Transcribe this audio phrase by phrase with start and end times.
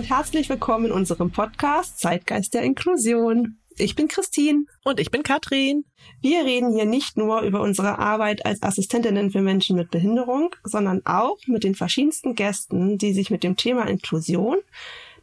[0.00, 3.58] Und herzlich willkommen in unserem Podcast Zeitgeist der Inklusion.
[3.76, 4.64] Ich bin Christine.
[4.82, 5.84] Und ich bin Katrin.
[6.22, 11.04] Wir reden hier nicht nur über unsere Arbeit als Assistentinnen für Menschen mit Behinderung, sondern
[11.04, 14.56] auch mit den verschiedensten Gästen, die sich mit dem Thema Inklusion,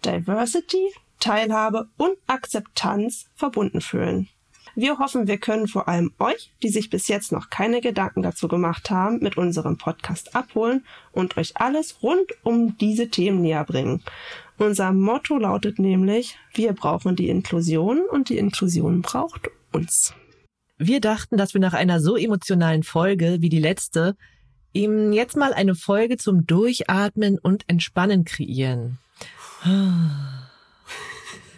[0.06, 4.30] Diversity, Teilhabe und Akzeptanz verbunden fühlen.
[4.76, 8.48] Wir hoffen, wir können vor allem euch, die sich bis jetzt noch keine Gedanken dazu
[8.48, 14.04] gemacht haben, mit unserem Podcast abholen und euch alles rund um diese Themen näher bringen.
[14.58, 20.14] Unser Motto lautet nämlich, wir brauchen die Inklusion und die Inklusion braucht uns.
[20.80, 24.16] Wir dachten, dass wir nach einer so emotionalen Folge wie die letzte
[24.74, 28.98] ihm jetzt mal eine Folge zum Durchatmen und Entspannen kreieren.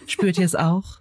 [0.08, 1.00] Spürt ihr es auch?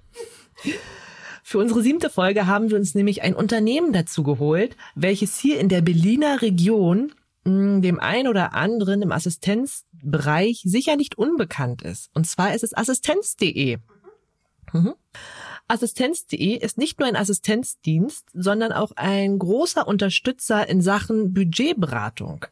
[1.43, 5.69] Für unsere siebte Folge haben wir uns nämlich ein Unternehmen dazu geholt, welches hier in
[5.69, 7.13] der Berliner Region
[7.45, 9.13] mh, dem ein oder anderen im
[9.99, 12.11] Assistenzbereich sicher nicht unbekannt ist.
[12.15, 13.79] Und zwar ist es assistenz.de.
[14.73, 14.95] Mhm.
[15.67, 22.47] Assistenz.de ist nicht nur ein Assistenzdienst, sondern auch ein großer Unterstützer in Sachen Budgetberatung.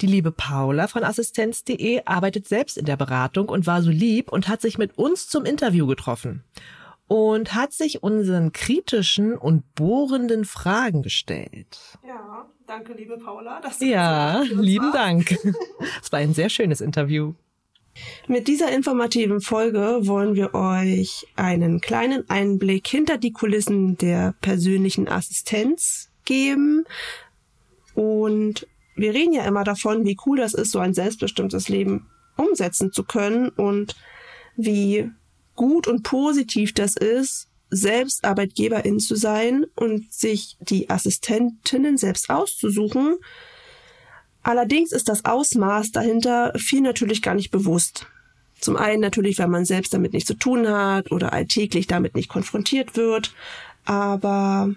[0.00, 4.48] Die liebe Paula von Assistenz.de arbeitet selbst in der Beratung und war so lieb und
[4.48, 6.42] hat sich mit uns zum Interview getroffen
[7.06, 11.98] und hat sich unseren kritischen und bohrenden Fragen gestellt.
[12.06, 13.60] Ja, danke, liebe Paula.
[13.60, 14.96] Dass du ja, das lieben warst.
[14.96, 15.38] Dank.
[16.02, 17.34] Es war ein sehr schönes Interview.
[18.26, 25.08] Mit dieser informativen Folge wollen wir euch einen kleinen Einblick hinter die Kulissen der persönlichen
[25.08, 26.84] Assistenz geben.
[27.94, 28.66] Und
[28.96, 33.04] wir reden ja immer davon, wie cool das ist, so ein selbstbestimmtes Leben umsetzen zu
[33.04, 33.94] können und
[34.56, 35.10] wie
[35.54, 43.16] gut und positiv das ist, selbst Arbeitgeberin zu sein und sich die Assistentinnen selbst auszusuchen.
[44.42, 48.06] Allerdings ist das Ausmaß dahinter viel natürlich gar nicht bewusst.
[48.60, 52.28] Zum einen natürlich, weil man selbst damit nichts zu tun hat oder alltäglich damit nicht
[52.28, 53.34] konfrontiert wird.
[53.86, 54.74] Aber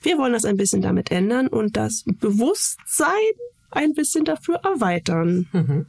[0.00, 3.08] wir wollen das ein bisschen damit ändern und das Bewusstsein
[3.70, 5.48] ein bisschen dafür erweitern.
[5.52, 5.86] Mhm.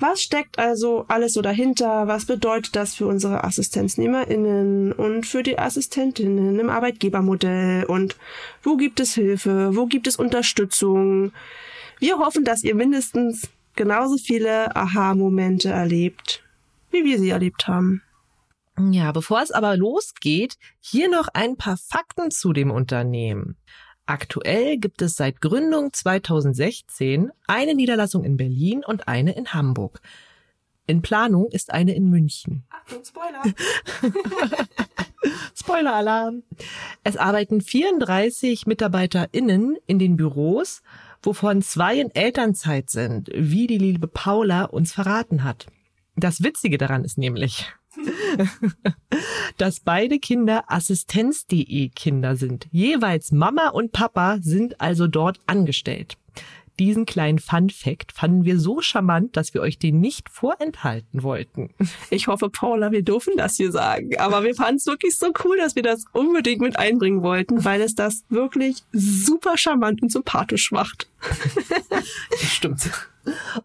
[0.00, 2.08] Was steckt also alles so dahinter?
[2.08, 7.84] Was bedeutet das für unsere AssistenznehmerInnen und für die Assistentinnen im Arbeitgebermodell?
[7.84, 8.16] Und
[8.62, 9.76] wo gibt es Hilfe?
[9.76, 11.32] Wo gibt es Unterstützung?
[12.00, 16.42] Wir hoffen, dass ihr mindestens genauso viele Aha-Momente erlebt,
[16.90, 18.02] wie wir sie erlebt haben.
[18.90, 23.56] Ja, bevor es aber losgeht, hier noch ein paar Fakten zu dem Unternehmen.
[24.06, 30.00] Aktuell gibt es seit Gründung 2016 eine Niederlassung in Berlin und eine in Hamburg.
[30.86, 32.64] In Planung ist eine in München.
[32.68, 33.42] Achtung, Spoiler!
[35.54, 36.42] Spoiler-Alarm!
[37.02, 40.82] Es arbeiten 34 MitarbeiterInnen in den Büros,
[41.22, 45.66] wovon zwei in Elternzeit sind, wie die liebe Paula uns verraten hat.
[46.16, 47.72] Das Witzige daran ist nämlich,
[49.58, 52.66] dass beide Kinder Assistenz.de Kinder sind.
[52.70, 56.16] Jeweils Mama und Papa sind also dort angestellt.
[56.80, 61.70] Diesen kleinen Fun Fact fanden wir so charmant, dass wir euch den nicht vorenthalten wollten.
[62.10, 64.18] Ich hoffe, Paula, wir dürfen das hier sagen.
[64.18, 67.80] Aber wir fanden es wirklich so cool, dass wir das unbedingt mit einbringen wollten, weil
[67.80, 71.08] es das wirklich super charmant und sympathisch macht.
[72.30, 72.90] Das stimmt.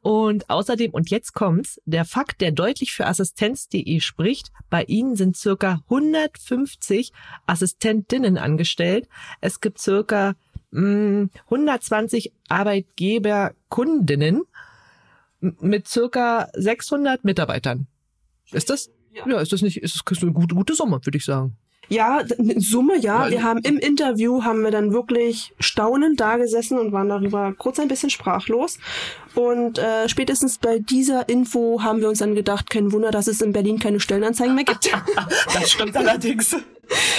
[0.01, 5.35] Und außerdem, und jetzt kommt's, der Fakt, der deutlich für Assistenz.de spricht, bei ihnen sind
[5.37, 7.11] circa 150
[7.45, 9.07] Assistentinnen angestellt.
[9.41, 10.35] Es gibt circa
[10.71, 14.43] mh, 120 Arbeitgeberkundinnen
[15.39, 17.87] mit circa 600 Mitarbeitern.
[18.51, 18.91] Ist das?
[19.13, 21.57] Ja, ja ist das nicht, ist das eine gute, gute Summe, würde ich sagen.
[21.89, 23.21] Ja, in Summe, ja.
[23.21, 27.53] Weil wir haben im Interview haben wir dann wirklich staunend da gesessen und waren darüber
[27.57, 28.77] kurz ein bisschen sprachlos.
[29.33, 33.41] Und äh, spätestens bei dieser Info haben wir uns dann gedacht, kein Wunder, dass es
[33.41, 34.91] in Berlin keine Stellenanzeigen mehr gibt.
[35.53, 36.55] das stimmt allerdings.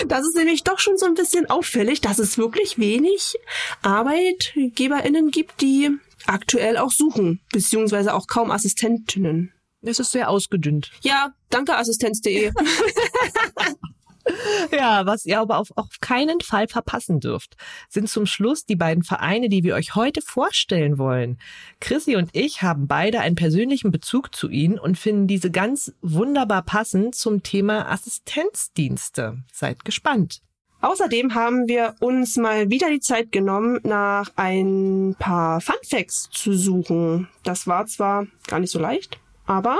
[0.06, 3.36] Das ist nämlich doch schon so ein bisschen auffällig, dass es wirklich wenig
[3.82, 5.90] ArbeitgeberInnen gibt, die
[6.26, 9.52] aktuell auch suchen, beziehungsweise auch kaum Assistentinnen.
[9.82, 10.90] Es ist sehr ausgedünnt.
[11.02, 12.52] Ja, danke Assistenz.de.
[14.72, 17.56] Ja, was ihr aber auf, auf keinen Fall verpassen dürft,
[17.88, 21.38] sind zum Schluss die beiden Vereine, die wir euch heute vorstellen wollen.
[21.80, 26.62] Chrissy und ich haben beide einen persönlichen Bezug zu ihnen und finden diese ganz wunderbar
[26.62, 29.38] passend zum Thema Assistenzdienste.
[29.52, 30.40] Seid gespannt.
[30.82, 37.28] Außerdem haben wir uns mal wieder die Zeit genommen, nach ein paar Funfacts zu suchen.
[37.42, 39.78] Das war zwar gar nicht so leicht, aber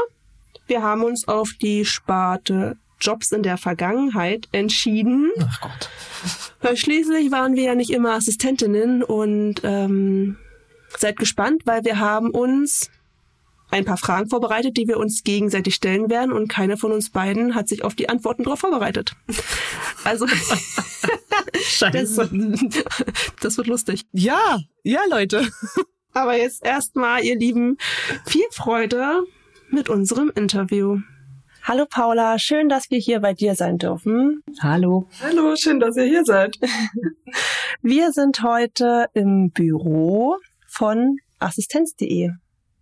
[0.67, 5.31] wir haben uns auf die Sparte Jobs in der Vergangenheit entschieden.
[5.41, 5.91] Ach Gott.
[6.61, 10.37] Weil schließlich waren wir ja nicht immer Assistentinnen und ähm,
[10.97, 12.91] seid gespannt, weil wir haben uns
[13.70, 17.55] ein paar Fragen vorbereitet, die wir uns gegenseitig stellen werden und keine von uns beiden
[17.55, 19.14] hat sich auf die Antworten darauf vorbereitet.
[20.02, 20.25] Also
[21.93, 22.17] das,
[23.43, 24.06] das wird lustig.
[24.12, 25.47] Ja, ja, Leute.
[26.14, 27.76] Aber jetzt erstmal, ihr Lieben,
[28.25, 29.25] viel Freude
[29.70, 31.00] mit unserem Interview.
[31.62, 34.43] Hallo Paula, schön, dass wir hier bei dir sein dürfen.
[34.61, 35.07] Hallo.
[35.23, 36.59] Hallo, schön, dass ihr hier seid.
[37.83, 40.37] Wir sind heute im Büro
[40.67, 42.31] von assistenz.de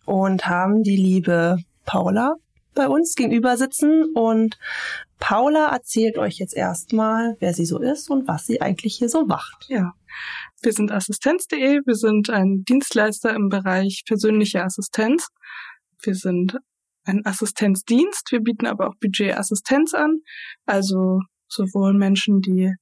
[0.06, 2.34] und haben die liebe Paula
[2.75, 4.56] bei uns gegenüber sitzen und
[5.19, 9.26] Paula erzählt euch jetzt erstmal, wer sie so ist und was sie eigentlich hier so
[9.26, 9.66] macht.
[9.69, 9.92] Ja.
[10.62, 15.28] Wir sind assistenz.de, wir sind ein Dienstleister im Bereich persönliche Assistenz.
[16.00, 16.58] Wir sind
[17.08, 20.19] ein Assistenzdienst, wir bieten aber auch Budgetassistenz an,
[20.66, 22.72] also sowohl Menschen, die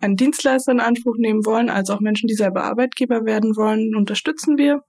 [0.00, 4.58] einen Dienstleister in Anspruch nehmen wollen, als auch Menschen, die selber Arbeitgeber werden wollen, unterstützen
[4.58, 4.82] wir.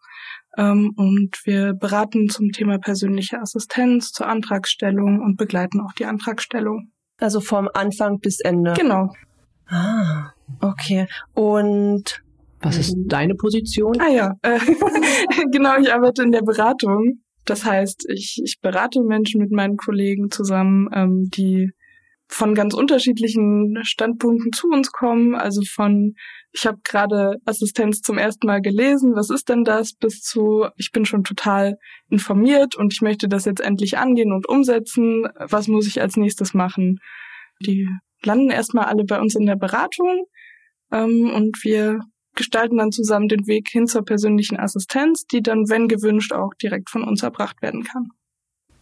[0.58, 6.92] Ähm, und wir beraten zum Thema persönliche Assistenz, zur Antragstellung und begleiten auch die Antragstellung.
[7.20, 8.74] Also vom Anfang bis Ende.
[8.74, 9.14] Genau.
[9.68, 10.32] Ah,
[10.62, 11.08] okay.
[11.34, 12.22] Und
[12.62, 14.00] was ist deine Position?
[14.00, 14.60] Ah ja, äh,
[15.52, 17.22] genau, ich arbeite in der Beratung.
[17.46, 21.72] Das heißt, ich, ich berate Menschen mit meinen Kollegen zusammen, ähm, die
[22.28, 25.36] von ganz unterschiedlichen Standpunkten zu uns kommen.
[25.36, 26.16] Also von,
[26.52, 30.92] ich habe gerade Assistenz zum ersten Mal gelesen, was ist denn das, bis zu, ich
[30.92, 31.78] bin schon total
[32.10, 35.28] informiert und ich möchte das jetzt endlich angehen und umsetzen.
[35.38, 37.00] Was muss ich als nächstes machen?
[37.62, 37.88] Die
[38.24, 40.26] landen erstmal alle bei uns in der Beratung
[40.92, 42.00] ähm, und wir
[42.36, 46.90] gestalten dann zusammen den Weg hin zur persönlichen Assistenz, die dann, wenn gewünscht, auch direkt
[46.90, 48.10] von uns erbracht werden kann.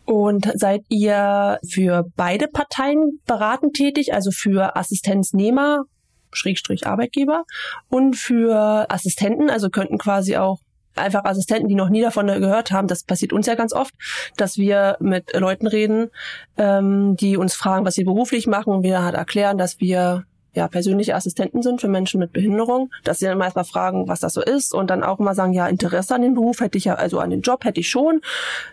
[0.05, 5.83] Und seid ihr für beide Parteien beratend tätig, also für Assistenznehmer,
[6.31, 7.43] Schrägstrich Arbeitgeber
[7.89, 10.59] und für Assistenten, also könnten quasi auch
[10.95, 13.93] einfach Assistenten, die noch nie davon gehört haben, das passiert uns ja ganz oft,
[14.37, 16.09] dass wir mit Leuten reden,
[16.57, 20.67] ähm, die uns fragen, was sie beruflich machen und wir halt erklären, dass wir ja,
[20.67, 24.41] persönliche Assistenten sind für Menschen mit Behinderung, dass sie dann meist fragen, was das so
[24.41, 27.19] ist und dann auch mal sagen, ja, Interesse an den Beruf hätte ich ja, also
[27.19, 28.21] an den Job hätte ich schon.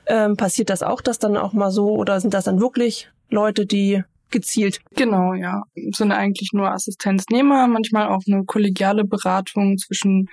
[0.06, 3.66] Ähm, passiert das auch, dass dann auch mal so oder sind das dann wirklich Leute,
[3.66, 4.80] die gezielt?
[4.96, 5.62] Genau, ja.
[5.94, 10.28] Sind eigentlich nur Assistenznehmer, manchmal auch eine kollegiale Beratung zwischen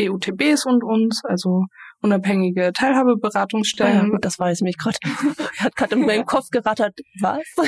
[0.00, 1.66] EUTBs und uns, also
[2.02, 3.98] unabhängige Teilhabeberatungsstellen.
[3.98, 4.98] Ah ja, gut, das weiß ich mich gerade.
[5.58, 6.98] Hat gerade in meinem Kopf gerattert.
[7.20, 7.42] Was?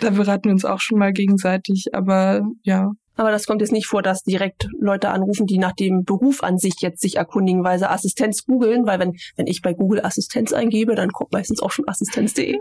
[0.00, 2.92] da beraten wir uns auch schon mal gegenseitig, aber ja.
[3.14, 6.56] Aber das kommt jetzt nicht vor, dass direkt Leute anrufen, die nach dem Beruf an
[6.56, 10.52] sich jetzt sich erkundigen, weil sie Assistenz googeln, weil wenn, wenn ich bei Google Assistenz
[10.52, 12.58] eingebe, dann kommt meistens auch schon assistenz.de.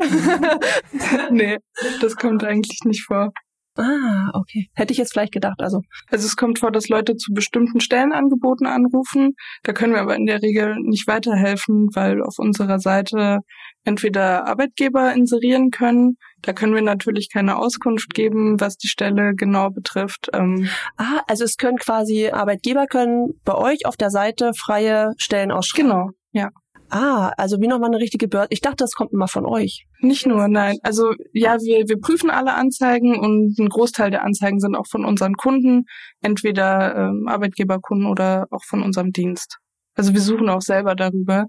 [1.31, 1.57] nee,
[2.01, 3.31] das kommt eigentlich nicht vor.
[3.77, 4.67] Ah, okay.
[4.73, 5.81] Hätte ich jetzt vielleicht gedacht, also.
[6.09, 9.33] Also es kommt vor, dass Leute zu bestimmten Stellenangeboten anrufen.
[9.63, 13.39] Da können wir aber in der Regel nicht weiterhelfen, weil auf unserer Seite
[13.85, 16.17] entweder Arbeitgeber inserieren können.
[16.41, 20.29] Da können wir natürlich keine Auskunft geben, was die Stelle genau betrifft.
[20.33, 25.51] Ähm ah, also es können quasi Arbeitgeber können bei euch auf der Seite freie Stellen
[25.51, 25.89] ausschreiben.
[25.89, 26.49] Genau, ja.
[26.93, 28.49] Ah, also wie nochmal eine richtige Börse.
[28.49, 29.85] Ich dachte, das kommt immer von euch.
[30.01, 30.77] Nicht nur, nein.
[30.83, 35.05] Also ja, wir, wir prüfen alle Anzeigen und ein Großteil der Anzeigen sind auch von
[35.05, 35.85] unseren Kunden,
[36.21, 39.57] entweder ähm, Arbeitgeberkunden oder auch von unserem Dienst.
[39.95, 41.45] Also wir suchen auch selber darüber,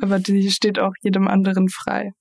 [0.00, 2.12] aber die steht auch jedem anderen frei.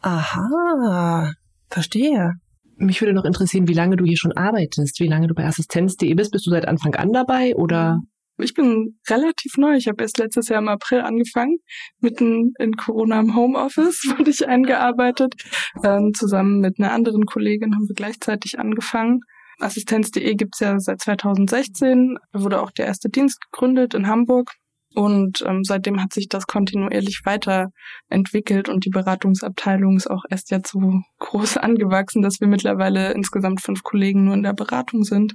[0.00, 1.30] Aha,
[1.70, 2.32] verstehe.
[2.76, 6.12] Mich würde noch interessieren, wie lange du hier schon arbeitest, wie lange du bei Assistenz.de
[6.14, 6.32] bist.
[6.32, 8.00] Bist du seit Anfang an dabei oder?
[8.38, 9.76] Ich bin relativ neu.
[9.76, 11.58] Ich habe erst letztes Jahr im April angefangen.
[12.00, 15.34] Mitten in Corona im Homeoffice wurde ich eingearbeitet.
[15.82, 19.20] Ähm, zusammen mit einer anderen Kollegin haben wir gleichzeitig angefangen.
[19.58, 22.18] Assistenz.de gibt's ja seit 2016.
[22.32, 24.52] Da wurde auch der erste Dienst gegründet in Hamburg.
[24.94, 30.72] Und ähm, seitdem hat sich das kontinuierlich weiterentwickelt und die Beratungsabteilung ist auch erst jetzt
[30.72, 30.80] so
[31.18, 35.34] groß angewachsen, dass wir mittlerweile insgesamt fünf Kollegen nur in der Beratung sind.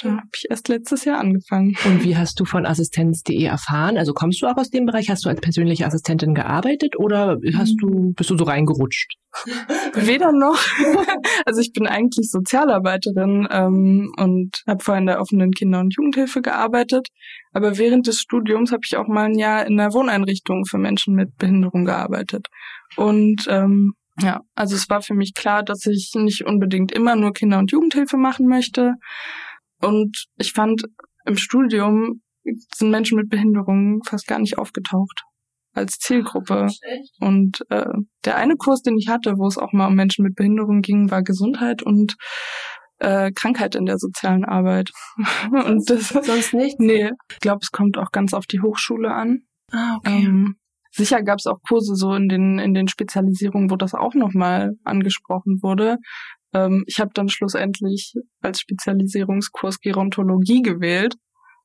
[0.00, 1.76] Da habe ich erst letztes Jahr angefangen.
[1.84, 3.98] Und wie hast du von Assistenz.de erfahren?
[3.98, 5.10] Also kommst du auch aus dem Bereich?
[5.10, 9.14] Hast du als persönliche Assistentin gearbeitet oder hast du, bist du so reingerutscht?
[9.94, 10.58] Weder noch.
[11.44, 16.40] Also ich bin eigentlich Sozialarbeiterin ähm, und habe vorher in der offenen Kinder- und Jugendhilfe
[16.40, 17.08] gearbeitet.
[17.52, 21.14] Aber während des Studiums habe ich auch mal ein Jahr in der Wohneinrichtung für Menschen
[21.14, 22.46] mit Behinderung gearbeitet.
[22.96, 27.32] Und ähm, ja, also es war für mich klar, dass ich nicht unbedingt immer nur
[27.32, 28.94] Kinder- und Jugendhilfe machen möchte.
[29.82, 30.84] Und ich fand,
[31.26, 32.22] im Studium
[32.74, 35.22] sind Menschen mit Behinderungen fast gar nicht aufgetaucht
[35.74, 36.68] als Zielgruppe.
[37.20, 37.86] Und äh,
[38.24, 41.10] der eine Kurs, den ich hatte, wo es auch mal um Menschen mit Behinderung ging,
[41.10, 42.16] war Gesundheit und
[42.98, 44.90] äh, Krankheit in der sozialen Arbeit.
[45.50, 46.78] und das, Sonst nicht?
[46.78, 49.40] nee, ich glaube, es kommt auch ganz auf die Hochschule an.
[49.72, 50.24] Ah, okay.
[50.24, 50.56] Ähm,
[50.90, 54.74] sicher gab es auch Kurse so in den in den Spezialisierungen, wo das auch nochmal
[54.84, 55.96] angesprochen wurde.
[56.54, 61.16] Ähm, ich habe dann schlussendlich als Spezialisierungskurs Gerontologie gewählt,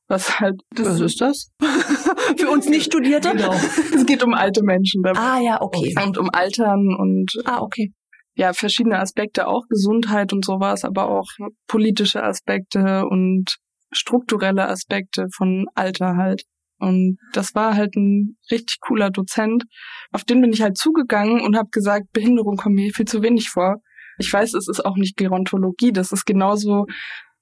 [0.08, 1.50] was halt Was ist das?
[2.36, 3.30] Für uns Nicht-Studierte?
[3.32, 3.52] Genau.
[3.52, 5.20] es geht um alte Menschen dabei.
[5.20, 5.94] Ah, ja, okay.
[6.02, 7.92] und um Altern und Ah, okay.
[8.34, 11.26] ja verschiedene Aspekte, auch Gesundheit und sowas, aber auch
[11.66, 13.56] politische Aspekte und
[13.92, 16.42] strukturelle Aspekte von Alter halt.
[16.80, 19.64] Und das war halt ein richtig cooler Dozent.
[20.12, 23.50] Auf den bin ich halt zugegangen und habe gesagt, Behinderung kommt mir viel zu wenig
[23.50, 23.76] vor.
[24.18, 26.86] Ich weiß, es ist auch nicht Gerontologie, das ist genauso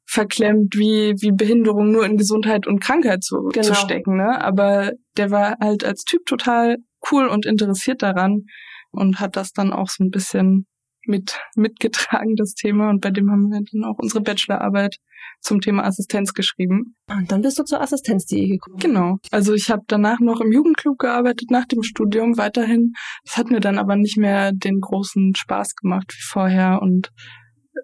[0.08, 3.66] verklemmt wie, wie Behinderung nur in Gesundheit und Krankheit zu, Genau.
[3.66, 4.40] zu stecken, ne?
[4.42, 6.76] Aber der war halt als Typ total
[7.10, 8.44] cool und interessiert daran
[8.92, 10.66] und hat das dann auch so ein bisschen
[11.08, 12.90] mit mitgetragen, das Thema.
[12.90, 14.96] Und bei dem haben wir dann auch unsere Bachelorarbeit
[15.40, 16.96] zum Thema Assistenz geschrieben.
[17.08, 18.78] Und dann bist du zur Assistenz.de gekommen.
[18.78, 19.18] Genau.
[19.30, 22.92] Also ich habe danach noch im Jugendclub gearbeitet, nach dem Studium weiterhin.
[23.24, 26.80] Das hat mir dann aber nicht mehr den großen Spaß gemacht wie vorher.
[26.82, 27.10] Und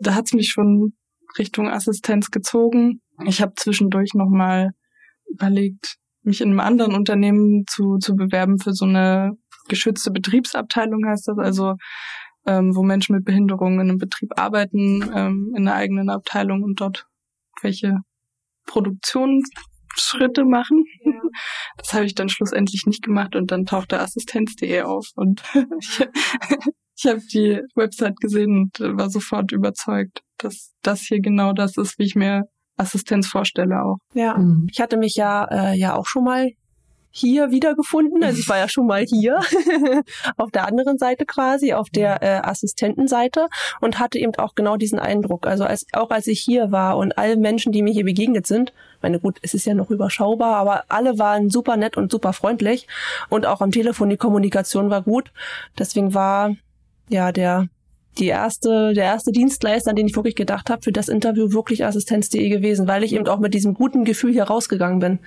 [0.00, 0.92] da hat's mich schon
[1.38, 3.00] Richtung Assistenz gezogen.
[3.26, 4.70] Ich habe zwischendurch nochmal
[5.30, 9.32] überlegt, mich in einem anderen Unternehmen zu, zu bewerben für so eine
[9.68, 11.74] geschützte Betriebsabteilung heißt das, also
[12.46, 16.80] ähm, wo Menschen mit Behinderungen in einem Betrieb arbeiten, ähm, in einer eigenen Abteilung und
[16.80, 17.06] dort
[17.62, 17.98] welche
[18.66, 20.84] Produktionsschritte machen.
[21.78, 25.42] Das habe ich dann schlussendlich nicht gemacht und dann tauchte Assistenz.de auf und
[25.80, 26.06] ich,
[26.94, 31.98] ich habe die Website gesehen und war sofort überzeugt, dass das hier genau das ist,
[31.98, 32.44] wie ich mir
[32.76, 33.96] Assistenz vorstelle auch.
[34.12, 34.36] Ja.
[34.36, 34.66] Mhm.
[34.70, 36.50] Ich hatte mich ja, äh, ja auch schon mal
[37.12, 38.24] hier wiedergefunden.
[38.24, 39.40] Also ich war ja schon mal hier
[40.36, 43.48] auf der anderen Seite quasi, auf der äh, Assistentenseite
[43.80, 45.46] und hatte eben auch genau diesen Eindruck.
[45.46, 48.72] Also als, auch als ich hier war und alle Menschen, die mir hier begegnet sind,
[49.02, 52.88] meine gut, es ist ja noch überschaubar, aber alle waren super nett und super freundlich
[53.28, 55.32] und auch am Telefon die Kommunikation war gut.
[55.78, 56.56] Deswegen war
[57.08, 57.68] ja der
[58.18, 61.84] die erste, der erste Dienstleister, an den ich wirklich gedacht habe, für das Interview wirklich
[61.84, 65.18] Assistenz.de gewesen, weil ich eben auch mit diesem guten Gefühl hier rausgegangen bin.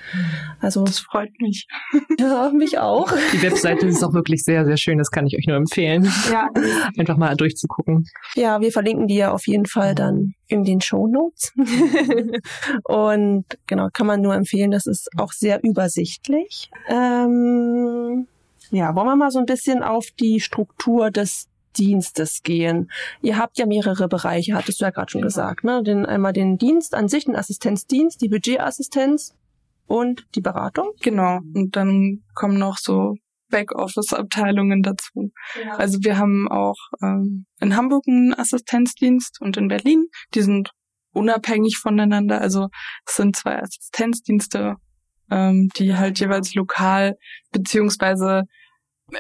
[0.59, 1.67] Also Das freut mich.
[2.19, 3.11] ja, mich auch.
[3.33, 4.97] Die Webseite ist auch wirklich sehr, sehr schön.
[4.97, 6.07] Das kann ich euch nur empfehlen.
[6.31, 6.49] Ja.
[6.97, 8.05] Einfach mal durchzugucken.
[8.35, 11.53] Ja, wir verlinken die ja auf jeden Fall dann in den Show Notes.
[12.83, 16.69] Und genau, kann man nur empfehlen, das ist auch sehr übersichtlich.
[16.87, 18.27] Ähm,
[18.71, 21.47] ja, wollen wir mal so ein bisschen auf die Struktur des
[21.77, 22.91] Dienstes gehen.
[23.21, 25.63] Ihr habt ja mehrere Bereiche, hattest du ja gerade schon gesagt.
[25.63, 25.83] Ne?
[25.83, 29.35] Den, einmal den Dienst an sich, den Assistenzdienst, die Budgetassistenz
[29.87, 30.91] und die Beratung.
[31.01, 31.39] Genau.
[31.53, 33.15] Und dann kommen noch so
[33.49, 35.31] Backoffice-Abteilungen dazu.
[35.77, 40.07] Also wir haben auch ähm, in Hamburg einen Assistenzdienst und in Berlin.
[40.33, 40.71] Die sind
[41.13, 42.41] unabhängig voneinander.
[42.41, 42.67] Also
[43.05, 44.75] es sind zwei Assistenzdienste,
[45.31, 47.15] ähm, die halt jeweils lokal
[47.51, 48.43] beziehungsweise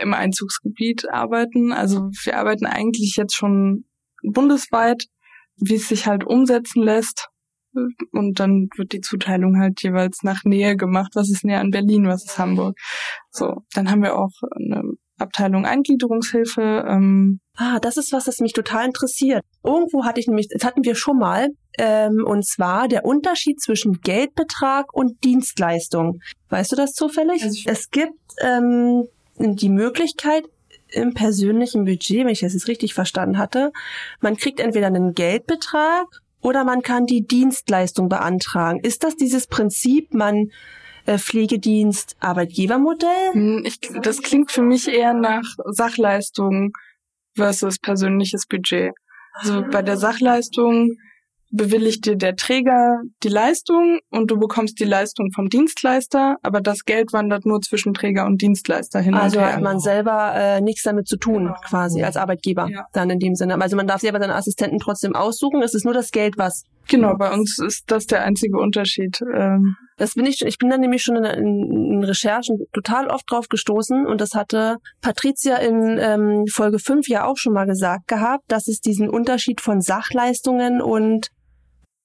[0.01, 1.71] im Einzugsgebiet arbeiten.
[1.71, 3.85] Also wir arbeiten eigentlich jetzt schon
[4.23, 5.05] bundesweit,
[5.57, 7.29] wie es sich halt umsetzen lässt.
[8.11, 11.11] Und dann wird die Zuteilung halt jeweils nach Nähe gemacht.
[11.15, 12.77] Was ist näher an Berlin, was ist Hamburg?
[13.31, 14.81] So, dann haben wir auch eine
[15.17, 16.85] Abteilung Eingliederungshilfe.
[16.87, 19.41] Ähm, Ah, das ist was, das mich total interessiert.
[19.63, 24.01] Irgendwo hatte ich nämlich, das hatten wir schon mal, ähm, und zwar der Unterschied zwischen
[24.01, 26.19] Geldbetrag und Dienstleistung.
[26.49, 27.65] Weißt du das zufällig?
[27.65, 29.05] es gibt ähm,
[29.37, 30.43] die Möglichkeit
[30.89, 33.71] im persönlichen Budget, wenn ich das jetzt richtig verstanden hatte,
[34.21, 36.07] man kriegt entweder einen Geldbetrag
[36.41, 38.79] oder man kann die Dienstleistung beantragen.
[38.79, 40.51] Ist das dieses Prinzip, man
[41.05, 43.33] äh, Pflegedienst, Arbeitgebermodell?
[43.33, 46.71] hm, ich, das klingt für mich eher nach Sachleistung
[47.35, 48.93] versus persönliches Budget.
[49.33, 50.95] Also bei der Sachleistung
[51.55, 56.85] bewilligt dir der Träger die Leistung und du bekommst die Leistung vom Dienstleister, aber das
[56.85, 59.53] Geld wandert nur zwischen Träger und Dienstleister hin Also und her.
[59.55, 61.55] hat man selber äh, nichts damit zu tun, Genau.
[61.67, 62.85] quasi als Arbeitgeber Ja.
[62.93, 63.59] dann in dem Sinne.
[63.61, 65.61] Also man darf selber seinen Assistenten trotzdem aussuchen.
[65.61, 66.63] Es ist nur das Geld, was.
[66.87, 69.19] Genau, bei uns ist das der einzige Unterschied.
[69.33, 70.41] Ähm, Das bin ich.
[70.45, 74.33] Ich bin dann nämlich schon in, in, in Recherchen total oft drauf gestoßen und das
[74.35, 79.09] hatte Patricia in ähm, Folge 5 ja auch schon mal gesagt gehabt, dass es diesen
[79.09, 81.29] Unterschied von Sachleistungen und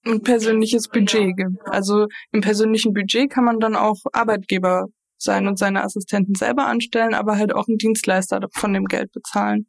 [0.06, 1.58] ein persönliches Budget gibt.
[1.66, 4.86] Also im persönlichen Budget kann man dann auch Arbeitgeber
[5.18, 9.66] sein und seine Assistenten selber anstellen, aber halt auch einen Dienstleister von dem Geld bezahlen.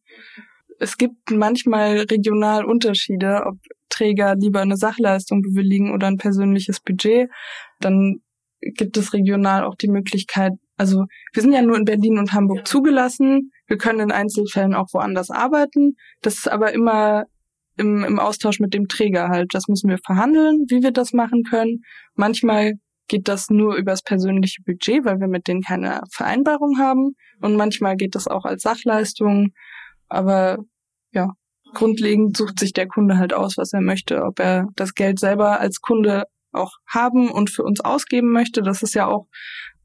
[0.80, 3.58] Es gibt manchmal regional Unterschiede, ob
[3.90, 7.30] Träger lieber eine Sachleistung bewilligen oder ein persönliches Budget.
[7.80, 8.22] Dann
[8.62, 12.68] gibt es regional auch die Möglichkeit, also wir sind ja nur in Berlin und Hamburg
[12.68, 13.52] zugelassen.
[13.68, 15.96] Wir können in Einzelfällen auch woanders arbeiten.
[16.24, 17.26] Das ist aber immer
[17.78, 19.54] im, im Austausch mit dem Träger halt.
[19.54, 21.84] Das müssen wir verhandeln, wie wir das machen können.
[22.16, 22.74] Manchmal
[23.08, 27.16] geht das nur übers persönliche Budget, weil wir mit denen keine Vereinbarung haben.
[27.42, 29.50] Und manchmal geht das auch als Sachleistung.
[30.08, 30.60] Aber
[31.12, 31.32] ja,
[31.74, 34.24] grundlegend sucht sich der Kunde halt aus, was er möchte.
[34.24, 36.24] Ob er das Geld selber als Kunde
[36.54, 38.62] auch haben und für uns ausgeben möchte.
[38.62, 39.28] Das ist ja auch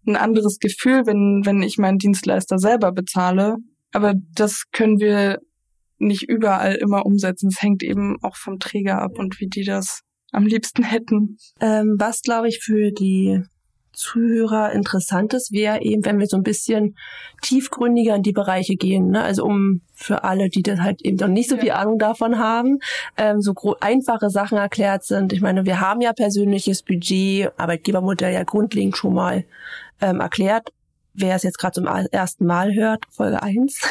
[0.07, 3.57] ein anderes Gefühl, wenn, wenn ich meinen Dienstleister selber bezahle.
[3.93, 5.41] Aber das können wir
[5.99, 7.49] nicht überall immer umsetzen.
[7.49, 10.01] Es hängt eben auch vom Träger ab und wie die das
[10.33, 11.39] am liebsten hätten.
[11.61, 13.43] ähm, was glaube ich für die
[13.97, 16.97] Zuhörer interessant ist, wäre eben, wenn wir so ein bisschen
[17.41, 19.09] tiefgründiger in die Bereiche gehen.
[19.09, 19.23] Ne?
[19.23, 22.79] Also um für alle, die das halt eben noch nicht so viel Ahnung davon haben,
[23.17, 25.33] ähm, so einfache Sachen erklärt sind.
[25.33, 29.45] Ich meine, wir haben ja persönliches Budget, Arbeitgebermodell ja grundlegend schon mal
[30.03, 30.73] ähm, erklärt.
[31.19, 33.81] Wer es jetzt gerade zum ersten Mal hört, Folge 1.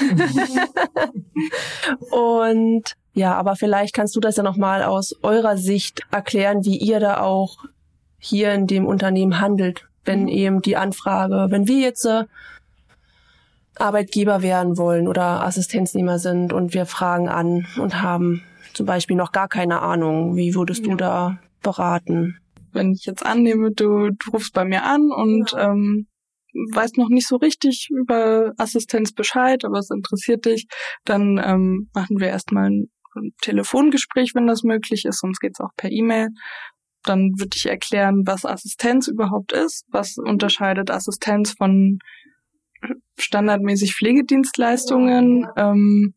[2.12, 7.00] Und ja, aber vielleicht kannst du das ja nochmal aus eurer Sicht erklären, wie ihr
[7.00, 7.66] da auch
[8.20, 12.26] hier in dem Unternehmen handelt, wenn eben die Anfrage, wenn wir jetzt äh,
[13.78, 19.32] Arbeitgeber werden wollen oder Assistenznehmer sind und wir fragen an und haben zum Beispiel noch
[19.32, 22.38] gar keine Ahnung, wie würdest du da beraten?
[22.74, 26.08] Wenn ich jetzt annehme, du, du rufst bei mir an und ähm,
[26.74, 30.68] weißt noch nicht so richtig über Assistenz Bescheid, aber es interessiert dich,
[31.04, 35.76] dann ähm, machen wir erstmal ein, ein Telefongespräch, wenn das möglich ist, sonst geht's auch
[35.78, 36.30] per E-Mail.
[37.04, 42.00] Dann würde ich erklären, was Assistenz überhaupt ist, was unterscheidet Assistenz von
[43.18, 46.16] standardmäßig Pflegedienstleistungen, ähm,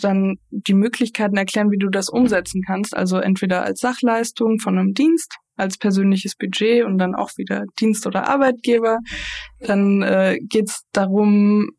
[0.00, 2.96] dann die Möglichkeiten erklären, wie du das umsetzen kannst.
[2.96, 8.06] Also entweder als Sachleistung von einem Dienst, als persönliches Budget und dann auch wieder Dienst
[8.06, 8.98] oder Arbeitgeber.
[9.60, 11.70] Dann äh, geht es darum,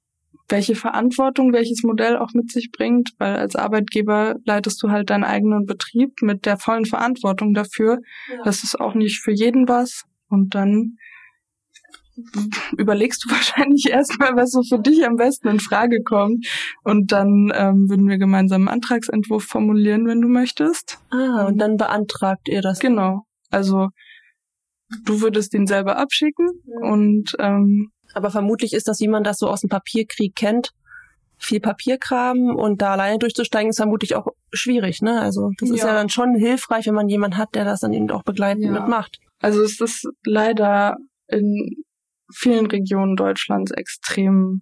[0.49, 5.23] welche Verantwortung welches Modell auch mit sich bringt, weil als Arbeitgeber leitest du halt deinen
[5.23, 7.99] eigenen Betrieb mit der vollen Verantwortung dafür.
[8.43, 10.05] Das ist auch nicht für jeden was.
[10.27, 10.97] Und dann
[12.77, 16.45] überlegst du wahrscheinlich erstmal, was so für dich am besten in Frage kommt.
[16.83, 20.99] Und dann ähm, würden wir gemeinsam einen Antragsentwurf formulieren, wenn du möchtest.
[21.11, 22.79] Ah, und dann beantragt ihr das.
[22.79, 23.25] Genau.
[23.49, 23.89] Also
[25.05, 26.47] du würdest den selber abschicken
[26.81, 30.71] und ähm, Aber vermutlich ist das, wie man das so aus dem Papierkrieg kennt,
[31.37, 35.21] viel Papierkram und da alleine durchzusteigen ist vermutlich auch schwierig, ne?
[35.21, 35.87] Also das ist Ja.
[35.89, 38.71] ja dann schon hilfreich, wenn man jemanden hat, der das dann eben auch begleitend Ja.
[38.71, 39.19] mitmacht.
[39.39, 41.83] also es ist leider in
[42.33, 44.61] vielen Regionen Deutschlands extrem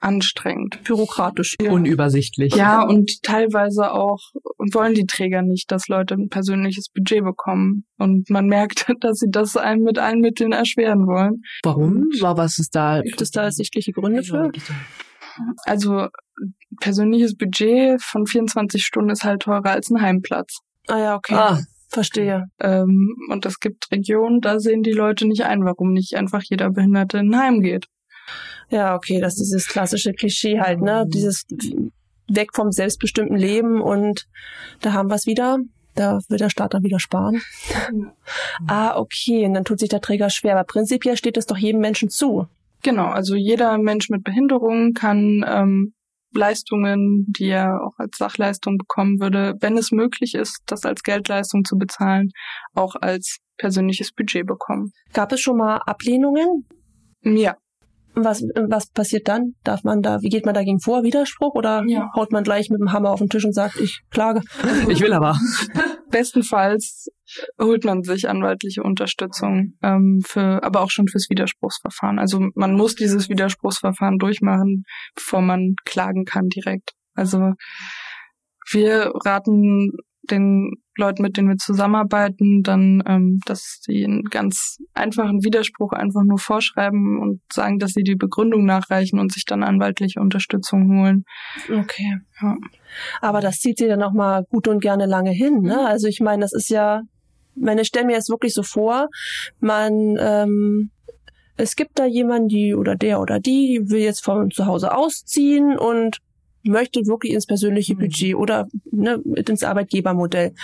[0.00, 0.82] anstrengend.
[0.84, 1.56] Bürokratisch.
[1.60, 2.54] Unübersichtlich.
[2.54, 4.20] Ja, und teilweise auch
[4.72, 7.84] wollen die Träger nicht, dass Leute ein persönliches Budget bekommen.
[7.98, 11.42] Und man merkt, dass sie das einem mit allen Mitteln erschweren wollen.
[11.62, 12.04] Warum?
[12.20, 13.02] War was ist da?
[13.02, 14.50] Gibt es da ersichtliche Gründe für?
[15.64, 16.08] Also
[16.80, 20.58] persönliches Budget von 24 Stunden ist halt teurer als ein Heimplatz.
[20.88, 21.34] Ah ja, okay.
[21.34, 22.44] Ah, Verstehe.
[22.60, 26.70] Ähm, und es gibt Regionen, da sehen die Leute nicht ein, warum nicht einfach jeder
[26.70, 27.86] Behinderte in ein Heim geht.
[28.68, 31.04] Ja, okay, das ist dieses klassische Klischee halt, ne?
[31.08, 31.44] Dieses
[32.28, 34.26] weg vom selbstbestimmten Leben und
[34.80, 35.58] da haben wir es wieder.
[35.96, 37.42] Da will der Staat dann wieder sparen.
[38.68, 40.52] Ah, okay, und dann tut sich der Träger schwer.
[40.52, 42.46] Aber prinzipiell steht es doch jedem Menschen zu.
[42.82, 45.92] Genau, also jeder Mensch mit Behinderung kann ähm,
[46.32, 51.64] Leistungen, die er auch als Sachleistung bekommen würde, wenn es möglich ist, das als Geldleistung
[51.64, 52.30] zu bezahlen,
[52.74, 54.92] auch als persönliches Budget bekommen.
[55.12, 56.66] Gab es schon mal Ablehnungen?
[57.22, 57.56] Ja,
[58.14, 59.54] Was, was passiert dann?
[59.64, 61.02] Darf man da, wie geht man dagegen vor?
[61.02, 62.10] Widerspruch oder Ja.
[62.16, 64.40] haut man gleich mit dem Hammer auf den Tisch und sagt, ich klage?
[64.88, 65.36] ich will aber.
[66.10, 67.06] bestenfalls
[67.60, 72.18] holt man sich anwaltliche Unterstützung ähm, für, aber auch schon fürs Widerspruchsverfahren.
[72.18, 76.92] Also man muss dieses Widerspruchsverfahren durchmachen, bevor man klagen kann direkt.
[77.14, 77.52] Also
[78.72, 85.42] wir raten den Leuten, mit denen wir zusammenarbeiten, dann, ähm, dass sie einen ganz einfachen
[85.42, 90.20] Widerspruch einfach nur vorschreiben und sagen, dass sie die Begründung nachreichen und sich dann anwaltliche
[90.20, 91.24] Unterstützung holen.
[91.70, 92.18] Okay.
[92.42, 92.56] Ja.
[93.20, 95.62] Aber das zieht sie dann auch mal gut und gerne lange hin.
[95.62, 95.86] Ne?
[95.86, 97.02] Also ich meine, das ist ja,
[97.54, 99.08] meine, ich stelle mir jetzt wirklich so vor,
[99.60, 100.90] man ähm,
[101.60, 105.78] es gibt da jemanden, die oder der oder die will jetzt von zu Hause ausziehen
[105.78, 106.18] und
[106.62, 107.98] möchte wirklich ins persönliche mhm.
[107.98, 110.54] Budget oder ne, ins Arbeitgebermodell.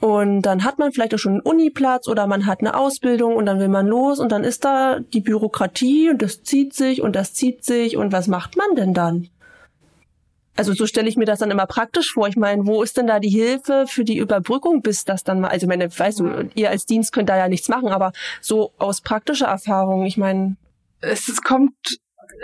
[0.00, 3.46] Und dann hat man vielleicht auch schon einen Uniplatz oder man hat eine Ausbildung und
[3.46, 7.16] dann will man los und dann ist da die Bürokratie und das zieht sich und
[7.16, 9.28] das zieht sich und was macht man denn dann?
[10.54, 12.26] Also so stelle ich mir das dann immer praktisch vor.
[12.26, 15.48] Ich meine, wo ist denn da die Hilfe für die Überbrückung, bis das dann mal,
[15.48, 18.72] also ich meine, weißt du, ihr als Dienst könnt da ja nichts machen, aber so
[18.78, 20.56] aus praktischer Erfahrung, ich meine.
[21.00, 21.74] Es, es kommt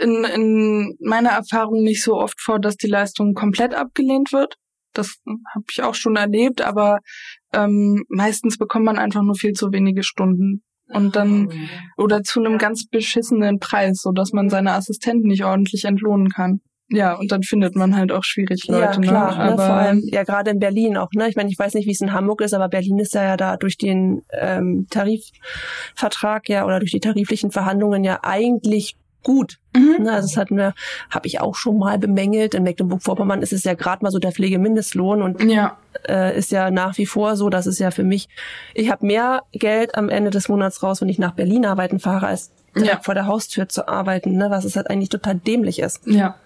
[0.01, 4.57] in, in meiner Erfahrung nicht so oft vor, dass die Leistung komplett abgelehnt wird.
[4.93, 5.17] Das
[5.55, 7.01] habe ich auch schon erlebt, aber
[7.53, 10.63] ähm, meistens bekommt man einfach nur viel zu wenige Stunden.
[10.89, 11.51] Und dann,
[11.97, 16.61] oder zu einem ganz beschissenen Preis, so dass man seine Assistenten nicht ordentlich entlohnen kann.
[16.91, 18.83] Ja, und dann findet man halt auch schwierig Leute.
[18.83, 19.07] Ja, ne?
[19.07, 19.43] klar, ne?
[19.43, 19.57] Aber, ne?
[19.57, 21.09] vor allem ja gerade in Berlin auch.
[21.15, 21.29] Ne?
[21.29, 23.37] Ich meine, ich weiß nicht, wie es in Hamburg ist, aber Berlin ist ja, ja
[23.37, 29.59] da durch den ähm, Tarifvertrag ja oder durch die tariflichen Verhandlungen ja eigentlich gut.
[29.75, 30.07] Mhm.
[30.07, 30.75] Also das hatten wir,
[31.11, 32.55] habe ich auch schon mal bemängelt.
[32.55, 35.77] In Mecklenburg-Vorpommern ist es ja gerade mal so der Pflegemindestlohn und ja.
[36.09, 38.29] Äh, ist ja nach wie vor so, dass es ja für mich,
[38.75, 42.27] ich habe mehr Geld am Ende des Monats raus, wenn ich nach Berlin arbeiten fahre,
[42.29, 43.01] als ja.
[43.03, 44.51] vor der Haustür zu arbeiten, ne?
[44.51, 46.07] was es halt eigentlich total dämlich ist.
[46.07, 46.37] Ja.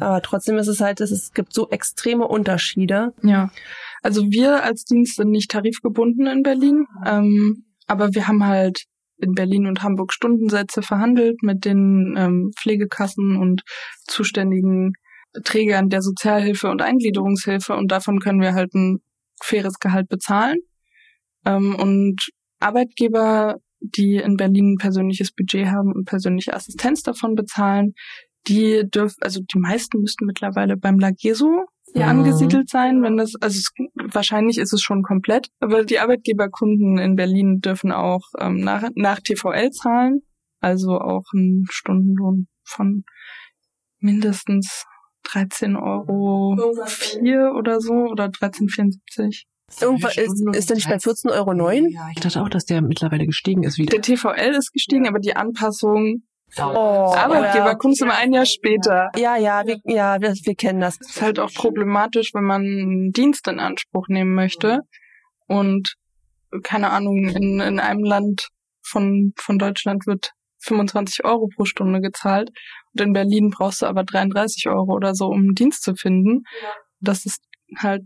[0.00, 3.12] Aber trotzdem ist es halt, es gibt so extreme Unterschiede.
[3.22, 3.50] Ja.
[4.02, 8.84] Also wir als Dienst sind nicht tarifgebunden in Berlin, ähm, aber wir haben halt
[9.20, 13.62] in Berlin und Hamburg Stundensätze verhandelt mit den ähm, Pflegekassen und
[14.06, 14.92] zuständigen
[15.44, 19.00] Trägern der Sozialhilfe und Eingliederungshilfe und davon können wir halt ein
[19.42, 20.58] faires Gehalt bezahlen.
[21.44, 22.28] Ähm, und
[22.60, 27.94] Arbeitgeber, die in Berlin ein persönliches Budget haben und persönliche Assistenz davon bezahlen,
[28.48, 32.06] die dürfen, also die meisten müssten mittlerweile beim Lageso ja.
[32.06, 33.72] angesiedelt sein, wenn das, also es,
[34.12, 39.20] wahrscheinlich ist es schon komplett, aber die Arbeitgeberkunden in Berlin dürfen auch ähm, nach, nach
[39.20, 40.20] TVL zahlen,
[40.60, 43.04] also auch einen Stundenlohn von
[44.00, 44.84] mindestens
[45.24, 49.44] 13 Euro 4 oder so oder 13,74.
[49.80, 51.70] Irgendwas ist, ist der nicht bei 14,09 Euro?
[51.88, 53.98] Ja, ich dachte auch, dass der mittlerweile gestiegen ist wieder.
[53.98, 56.22] Der TVL ist gestiegen, aber die Anpassung
[56.56, 57.74] Oh, Arbeitgeber ja.
[57.74, 59.10] kommst immer ein Jahr später.
[59.16, 60.98] Ja, ja, wir, ja, wir, wir kennen das.
[60.98, 64.80] Das ist halt auch problematisch, wenn man einen Dienst in Anspruch nehmen möchte
[65.46, 65.94] und
[66.62, 68.48] keine Ahnung, in, in einem Land
[68.82, 72.50] von, von Deutschland wird 25 Euro pro Stunde gezahlt
[72.92, 76.42] und in Berlin brauchst du aber 33 Euro oder so, um einen Dienst zu finden.
[77.00, 77.42] Das ist
[77.76, 78.02] halt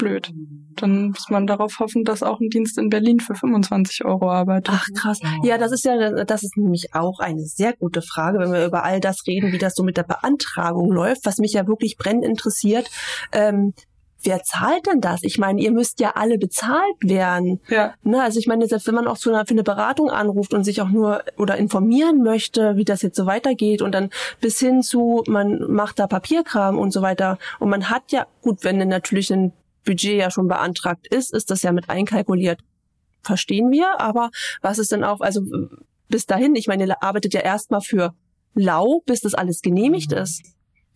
[0.00, 0.32] blöd.
[0.76, 4.74] Dann muss man darauf hoffen, dass auch ein Dienst in Berlin für 25 Euro arbeitet.
[4.74, 5.20] Ach krass.
[5.44, 8.82] Ja, das ist ja, das ist nämlich auch eine sehr gute Frage, wenn wir über
[8.82, 12.24] all das reden, wie das so mit der Beantragung läuft, was mich ja wirklich brennend
[12.24, 12.88] interessiert.
[13.32, 13.74] Ähm,
[14.22, 15.20] wer zahlt denn das?
[15.22, 17.60] Ich meine, ihr müsst ja alle bezahlt werden.
[17.68, 17.94] Ja.
[18.02, 20.64] Ne, also ich meine, selbst wenn man auch zu einer, für eine Beratung anruft und
[20.64, 24.10] sich auch nur oder informieren möchte, wie das jetzt so weitergeht und dann
[24.40, 27.38] bis hin zu, man macht da Papierkram und so weiter.
[27.58, 29.52] Und man hat ja, gut, wenn denn natürlich ein
[29.84, 32.60] Budget ja schon beantragt ist, ist das ja mit einkalkuliert.
[33.22, 34.30] Verstehen wir, aber
[34.62, 35.42] was ist denn auch, also
[36.08, 38.14] bis dahin, ich meine, ihr arbeitet ja erstmal für
[38.54, 40.42] lau, bis das alles genehmigt ist.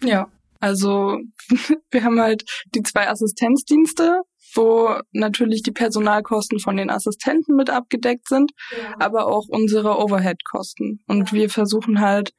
[0.03, 0.29] Ja,
[0.61, 1.18] also
[1.90, 2.44] wir haben halt
[2.75, 4.23] die zwei Assistenzdienste,
[4.55, 8.94] wo natürlich die Personalkosten von den Assistenten mit abgedeckt sind, ja.
[8.99, 11.01] aber auch unsere Overhead-Kosten.
[11.07, 12.33] Und wir versuchen halt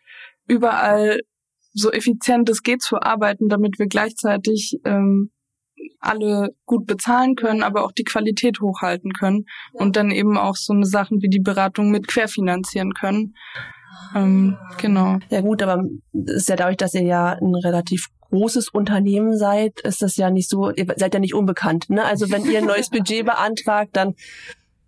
[0.47, 1.19] überall
[1.73, 5.31] so effizient es geht zu arbeiten, damit wir gleichzeitig ähm,
[5.99, 10.73] alle gut bezahlen können, aber auch die Qualität hochhalten können und dann eben auch so
[10.73, 13.35] eine Sachen wie die Beratung mit querfinanzieren können.
[14.13, 15.19] Ähm, genau.
[15.29, 15.83] Ja gut, aber
[16.13, 20.49] ist ja dadurch, dass ihr ja ein relativ großes Unternehmen seid, ist das ja nicht
[20.49, 21.89] so, ihr seid ja nicht unbekannt.
[21.89, 22.03] Ne?
[22.03, 24.15] Also wenn ihr ein neues Budget beantragt, dann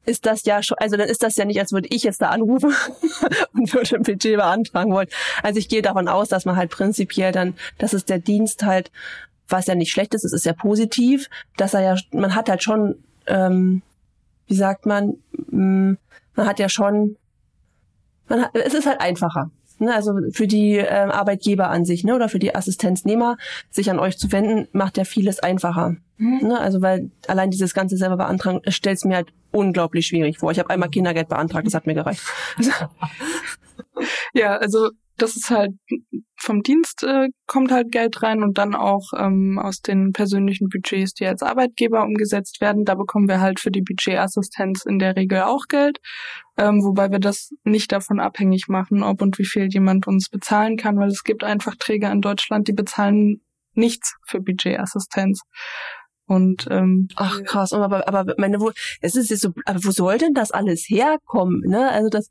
[0.06, 2.30] ist das ja schon, also dann ist das ja nicht, als würde ich jetzt da
[2.30, 2.74] anrufen
[3.54, 5.10] und würde ein Budget beantragen wollen.
[5.44, 8.92] Also ich gehe davon aus, dass man halt prinzipiell dann, dass es der Dienst halt
[9.48, 12.64] was ja nicht schlecht ist, es ist ja positiv, dass er ja, man hat halt
[12.64, 12.96] schon,
[13.28, 13.82] ähm,
[14.48, 15.16] wie sagt man,
[15.50, 15.94] mm,
[16.36, 17.18] man hat ja schon,
[18.28, 19.52] man hat, es ist halt einfacher.
[19.80, 19.94] Ne?
[19.94, 23.38] Also für die ähm, Arbeitgeber an sich, ne, oder für die Assistenznehmer,
[23.70, 25.96] sich an euch zu wenden, macht ja vieles einfacher.
[26.18, 26.40] Mhm.
[26.48, 26.60] Ne?
[26.60, 30.52] Also weil allein dieses ganze selber beantragen, stellt es mir halt unglaublich schwierig vor.
[30.52, 32.22] Ich habe einmal Kindergeld beantragt, das hat mir gereicht.
[34.34, 35.74] ja, also das ist halt
[36.40, 41.14] vom Dienst äh, kommt halt Geld rein und dann auch ähm, aus den persönlichen Budgets,
[41.14, 42.86] die als Arbeitgeber umgesetzt werden.
[42.86, 46.00] Da bekommen wir halt für die Budgetassistenz in der Regel auch Geld,
[46.58, 50.78] ähm, wobei wir das nicht davon abhängig machen, ob und wie viel jemand uns bezahlen
[50.78, 53.42] kann, weil es gibt einfach Träger in Deutschland, die bezahlen
[53.74, 55.42] nichts für Budgetassistenz.
[56.28, 60.18] Und ähm, ach krass, aber aber meine, wo es ist jetzt so, aber wo soll
[60.18, 61.62] denn das alles herkommen?
[61.66, 61.90] Ne?
[61.90, 62.30] Also das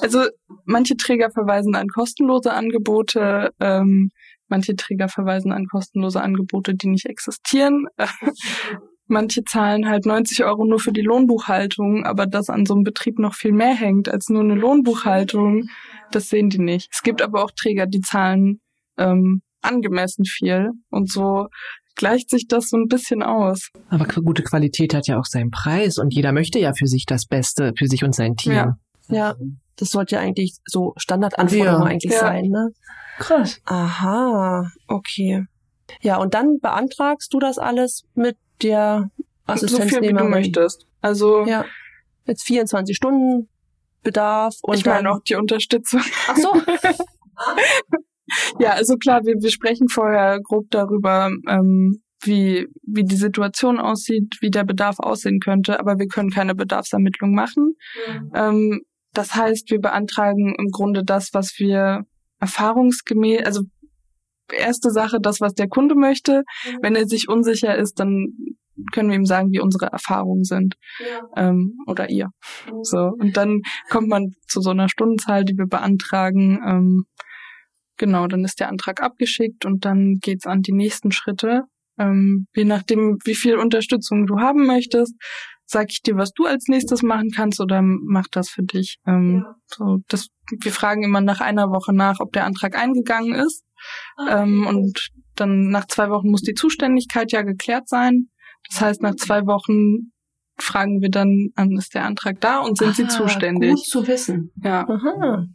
[0.00, 0.24] also
[0.64, 4.10] manche Träger verweisen an kostenlose Angebote, ähm,
[4.48, 7.86] manche Träger verweisen an kostenlose Angebote, die nicht existieren.
[9.10, 13.18] manche zahlen halt 90 Euro nur für die Lohnbuchhaltung, aber dass an so einem Betrieb
[13.18, 15.64] noch viel mehr hängt als nur eine Lohnbuchhaltung,
[16.12, 16.88] das sehen die nicht.
[16.92, 18.60] Es gibt aber auch Träger, die zahlen
[18.96, 21.48] ähm, angemessen viel und so
[21.96, 23.68] gleicht sich das so ein bisschen aus.
[23.88, 27.26] Aber gute Qualität hat ja auch seinen Preis und jeder möchte ja für sich das
[27.26, 28.52] Beste, für sich und sein Team.
[28.52, 28.76] Ja.
[29.10, 29.34] Ja,
[29.76, 31.86] das sollte ja eigentlich so Standardanforderung ja.
[31.86, 32.20] eigentlich ja.
[32.20, 32.70] sein, ne?
[33.18, 33.60] Krass.
[33.64, 35.46] Aha, okay.
[36.00, 39.10] Ja, und dann beantragst du das alles mit der
[39.46, 39.90] Assistenznehmerin.
[39.90, 40.86] So viel, wie du möchtest.
[41.00, 41.64] Also ja,
[42.26, 43.48] jetzt 24 Stunden
[44.02, 46.00] Bedarf und ich meine auch die Unterstützung.
[46.28, 46.54] Ach so.
[48.58, 54.36] ja, also klar, wir, wir sprechen vorher grob darüber, ähm, wie, wie die Situation aussieht,
[54.40, 57.76] wie der Bedarf aussehen könnte, aber wir können keine Bedarfsermittlung machen.
[58.06, 58.32] Mhm.
[58.34, 58.80] Ähm,
[59.12, 62.04] das heißt, wir beantragen im Grunde das, was wir
[62.40, 63.62] erfahrungsgemäß, also
[64.52, 66.42] erste Sache, das, was der Kunde möchte.
[66.82, 68.34] Wenn er sich unsicher ist, dann
[68.92, 70.74] können wir ihm sagen, wie unsere Erfahrungen sind.
[71.00, 71.48] Ja.
[71.48, 72.30] Ähm, oder ihr.
[72.66, 72.82] Mhm.
[72.82, 73.12] So.
[73.18, 76.60] Und dann kommt man zu so einer Stundenzahl, die wir beantragen.
[76.66, 77.04] Ähm,
[77.96, 81.62] genau, dann ist der Antrag abgeschickt und dann geht's an die nächsten Schritte.
[81.98, 85.14] Ähm, je nachdem, wie viel Unterstützung du haben möchtest,
[85.70, 88.98] sag ich dir, was du als nächstes machen kannst oder mach das für dich.
[89.06, 89.54] Ähm, ja.
[89.66, 93.64] so, das, wir fragen immer nach einer Woche nach, ob der Antrag eingegangen ist.
[94.16, 98.30] Ah, ähm, und dann nach zwei Wochen muss die Zuständigkeit ja geklärt sein.
[98.68, 100.12] Das heißt, nach zwei Wochen
[100.58, 103.74] fragen wir dann, an, ist der Antrag da und sind ah, sie zuständig?
[103.74, 104.50] Gut zu wissen.
[104.62, 104.88] Ja.
[104.88, 105.46] Aha.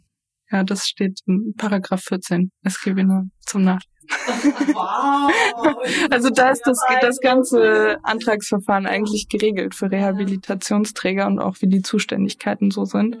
[0.50, 3.04] Ja, das steht in Paragraph 14 SGB
[3.40, 3.95] zum Nachlesen.
[4.08, 5.32] Wow.
[6.10, 11.82] also da ist das, das ganze Antragsverfahren eigentlich geregelt für Rehabilitationsträger und auch wie die
[11.82, 13.18] Zuständigkeiten so sind.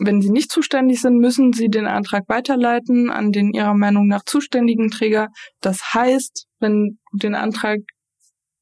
[0.00, 4.24] Wenn sie nicht zuständig sind, müssen sie den Antrag weiterleiten an den ihrer Meinung nach
[4.24, 5.28] zuständigen Träger.
[5.60, 7.80] Das heißt, wenn du den Antrag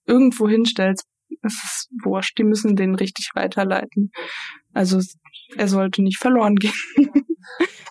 [0.07, 1.05] irgendwo hinstellst,
[1.43, 4.11] es ist wurscht, die müssen den richtig weiterleiten.
[4.73, 5.01] Also
[5.57, 6.73] er sollte nicht verloren gehen.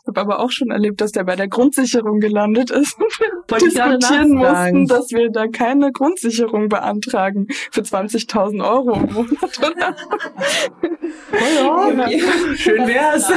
[0.06, 3.12] Ich habe aber auch schon erlebt, dass der bei der Grundsicherung gelandet ist und
[3.50, 9.60] wir diskutieren mussten, dass wir da keine Grundsicherung beantragen für 20.000 Euro im Monat.
[9.60, 9.96] Oder?
[11.34, 12.56] oh ja, ja.
[12.56, 13.32] Schön wär's.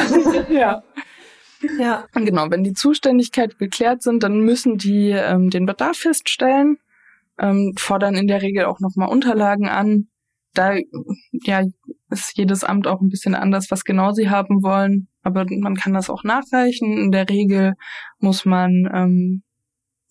[0.51, 0.83] ja.
[1.79, 2.07] Ja.
[2.13, 6.77] Genau, wenn die Zuständigkeit geklärt sind, dann müssen die ähm, den Bedarf feststellen,
[7.39, 10.09] ähm, fordern in der Regel auch nochmal Unterlagen an.
[10.59, 10.77] Da
[11.45, 11.63] ja,
[12.11, 15.93] ist jedes Amt auch ein bisschen anders, was genau sie haben wollen aber man kann
[15.93, 16.97] das auch nachreichen.
[16.97, 17.75] In der Regel
[18.19, 19.43] muss man ähm,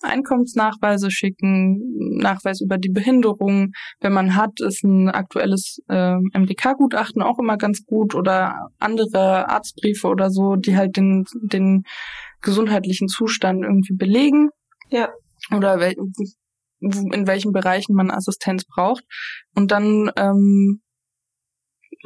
[0.02, 1.80] Einkommensnachweise schicken,
[2.20, 3.72] Nachweis über die Behinderung.
[4.00, 10.08] Wenn man hat, ist ein aktuelles äh, MDK-Gutachten auch immer ganz gut oder andere Arztbriefe
[10.08, 11.84] oder so, die halt den, den
[12.42, 14.50] gesundheitlichen Zustand irgendwie belegen.
[14.90, 15.10] Ja.
[15.56, 15.80] Oder
[16.80, 19.04] in welchen Bereichen man Assistenz braucht.
[19.56, 20.82] Und dann ähm,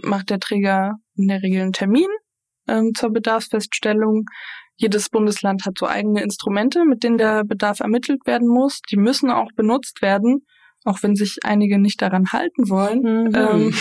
[0.03, 2.07] macht der Träger in der Regel einen Termin
[2.67, 4.25] ähm, zur Bedarfsfeststellung.
[4.75, 8.81] Jedes Bundesland hat so eigene Instrumente, mit denen der Bedarf ermittelt werden muss.
[8.89, 10.45] Die müssen auch benutzt werden,
[10.83, 13.01] auch wenn sich einige nicht daran halten wollen.
[13.01, 13.35] Mhm.
[13.35, 13.73] Ähm,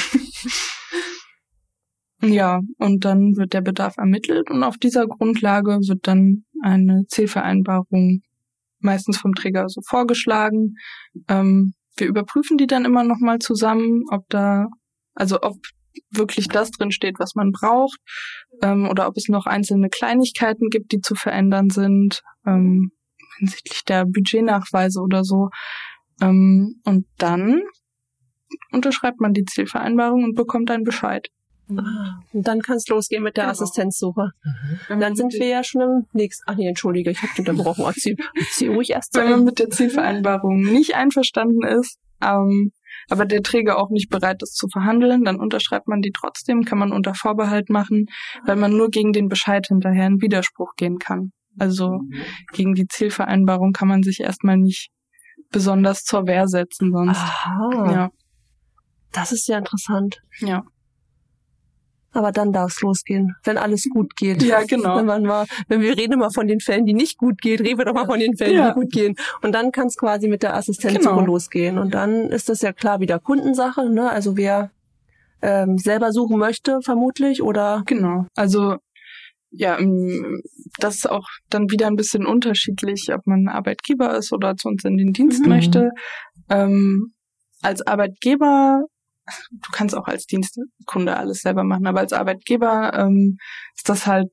[2.35, 8.20] ja, und dann wird der Bedarf ermittelt und auf dieser Grundlage wird dann eine Zielvereinbarung
[8.81, 10.75] meistens vom Träger so vorgeschlagen.
[11.29, 14.66] Ähm, wir überprüfen die dann immer nochmal zusammen, ob da,
[15.14, 15.57] also ob
[16.11, 17.99] wirklich das drin steht, was man braucht,
[18.62, 22.93] ähm, oder ob es noch einzelne Kleinigkeiten gibt, die zu verändern sind, ähm,
[23.38, 25.49] hinsichtlich der Budgetnachweise oder so.
[26.23, 27.62] Ähm, und dann
[28.73, 31.29] unterschreibt man die Zielvereinbarung und bekommt einen Bescheid.
[31.78, 33.52] Ah, und dann kann es losgehen mit der genau.
[33.52, 34.30] Assistenzsuche.
[34.88, 35.00] Mhm.
[35.00, 36.44] Dann sind wir ja schon im nächsten.
[36.46, 37.85] Ach nee, entschuldige, ich habe unterbrochen.
[37.85, 39.14] Erzähl, erzähl ruhig erst.
[39.16, 42.72] Wenn man mit der Zielvereinbarung nicht einverstanden ist, ähm,
[43.09, 46.78] aber der Träger auch nicht bereit ist zu verhandeln, dann unterschreibt man die trotzdem, kann
[46.78, 48.06] man unter Vorbehalt machen,
[48.44, 51.33] weil man nur gegen den Bescheid hinterher in Widerspruch gehen kann.
[51.59, 52.00] Also
[52.52, 54.90] gegen die Zielvereinbarung kann man sich erstmal nicht
[55.50, 57.18] besonders zur Wehr setzen sonst.
[57.18, 57.92] Aha.
[57.92, 58.11] Ja.
[59.12, 60.20] Das ist ja interessant.
[60.38, 60.62] Ja.
[62.12, 64.42] Aber dann darf es losgehen, wenn alles gut geht.
[64.42, 64.96] Ja, genau.
[64.96, 67.79] Wenn man mal, wenn wir reden immer von den Fällen, die nicht gut gehen, reden
[67.79, 68.68] wir doch mal von den Fällen, Ja.
[68.70, 69.14] die gut gehen.
[69.42, 71.25] Und dann kann es quasi mit der Assistenzsuche Genau.
[71.27, 71.79] losgehen.
[71.79, 74.11] Und dann ist das ja klar wieder Kundensache, ne?
[74.11, 74.70] Also wer
[75.42, 78.27] ähm, selber suchen möchte, vermutlich, oder Genau.
[78.35, 78.77] Also
[79.53, 80.42] ja, ähm,
[80.79, 84.85] das ist auch dann wieder ein bisschen unterschiedlich, ob man Arbeitgeber ist oder zu uns
[84.85, 85.49] in den Dienst Mhm.
[85.49, 85.90] möchte.
[86.49, 87.12] Ähm,
[87.62, 88.83] als Arbeitgeber,
[89.51, 93.38] du kannst auch als Dienstkunde alles selber machen, aber als Arbeitgeber ähm,
[93.77, 94.29] ist das halt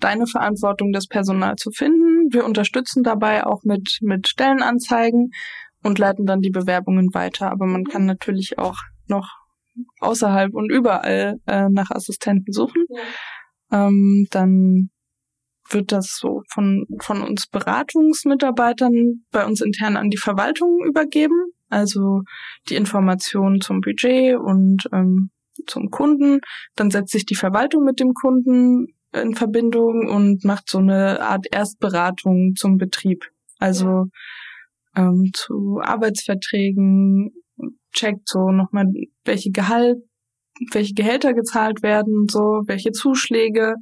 [0.00, 2.32] deine Verantwortung, das Personal zu finden.
[2.32, 5.30] Wir unterstützen dabei auch mit, mit Stellenanzeigen
[5.82, 7.50] und leiten dann die Bewerbungen weiter.
[7.50, 9.28] Aber man kann natürlich auch noch
[10.00, 12.86] außerhalb und überall äh, nach Assistenten suchen.
[13.70, 14.90] Ähm, dann
[15.70, 21.53] wird das so von, von uns Beratungsmitarbeitern bei uns intern an die Verwaltung übergeben.
[21.68, 22.22] Also
[22.68, 25.30] die Informationen zum Budget und ähm,
[25.66, 26.40] zum Kunden.
[26.76, 31.46] Dann setzt sich die Verwaltung mit dem Kunden in Verbindung und macht so eine Art
[31.50, 33.24] Erstberatung zum Betrieb.
[33.58, 34.06] Also
[34.96, 37.32] ähm, zu Arbeitsverträgen,
[37.92, 38.86] checkt so nochmal,
[39.24, 39.98] welche Gehalt,
[40.72, 43.76] welche Gehälter gezahlt werden so, welche Zuschläge.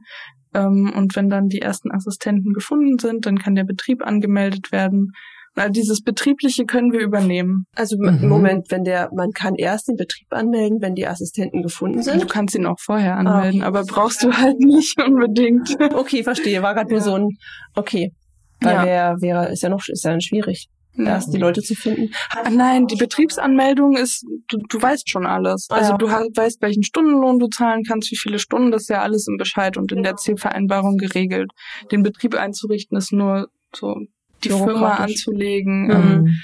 [0.54, 5.12] Ähm, und wenn dann die ersten Assistenten gefunden sind, dann kann der Betrieb angemeldet werden.
[5.54, 7.66] All dieses Betriebliche können wir übernehmen.
[7.76, 8.20] also Mhm.
[8.22, 12.02] im Moment, wenn der, man kann erst den Betrieb anmelden, wenn die Assistenten gefunden Du
[12.04, 12.28] sind.
[12.30, 15.68] kannst ihn auch vorher anmelden, aber brauchst du halt nicht unbedingt.
[15.94, 16.62] Okay, verstehe.
[16.62, 17.04] War gerade nur Ja.
[17.04, 17.28] so ein,
[17.74, 18.12] okay.
[18.60, 18.84] Weil Ja.
[18.86, 22.12] wäre, wäre, ist ja noch, ist ja dann schwierig, erst die Leute zu finden.
[22.30, 25.66] Ah, Nein, die Betriebsanmeldung ist, du, du weißt schon alles.
[25.70, 25.96] Ah, Also ja.
[25.98, 29.36] du weißt, welchen Stundenlohn du zahlen kannst, wie viele Stunden, das ist ja alles im
[29.36, 31.50] Bescheid und in der Zielvereinbarung geregelt.
[31.90, 33.96] Den Betrieb einzurichten ist nur so
[34.44, 35.90] die Firma anzulegen, Mhm.
[35.90, 36.34] ähm,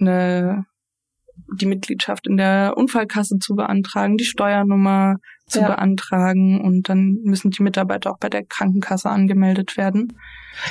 [0.00, 0.64] eine,
[1.58, 5.66] die Mitgliedschaft in der Unfallkasse zu beantragen, die Steuernummer zu Ja.
[5.68, 10.16] beantragen und dann müssen die Mitarbeiter auch bei der Krankenkasse angemeldet werden.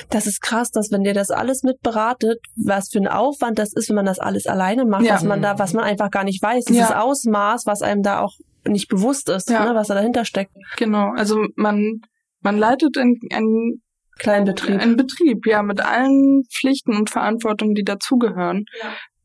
[0.10, 3.74] Das ist krass, dass wenn der das alles mit beratet, was für ein Aufwand das
[3.74, 5.16] ist, wenn man das alles alleine macht, Ja.
[5.16, 7.02] was man da, was man einfach gar nicht weiß, dieses Ja.
[7.02, 8.34] Ausmaß, was einem da auch
[8.66, 10.52] nicht bewusst ist, ne, was da dahinter steckt.
[10.78, 12.02] Genau, also man,
[12.42, 13.82] man leitet ein, ein
[14.20, 14.80] Kleinbetrieb.
[14.82, 18.66] Ein Betrieb, ja, mit allen Pflichten und Verantwortungen, die dazugehören.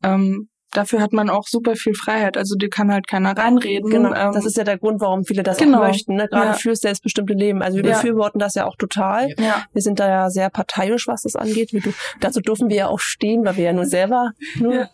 [0.03, 2.35] Ähm, dafür hat man auch super viel Freiheit.
[2.37, 3.89] Also dir kann halt keiner reinreden.
[3.89, 5.79] Genau, Ähm, das ist ja der Grund, warum viele das genau.
[5.79, 6.27] auch möchten, ne?
[6.27, 6.53] gerade Ja.
[6.53, 7.61] fürs selbstbestimmte Leben.
[7.61, 7.95] Also wir Ja.
[7.95, 9.29] befürworten das ja auch total.
[9.37, 11.71] ja, Wir sind da ja sehr parteiisch, was das angeht.
[11.71, 14.89] Du- dazu dürfen wir ja auch stehen, weil wir ja nur selber nur Ja.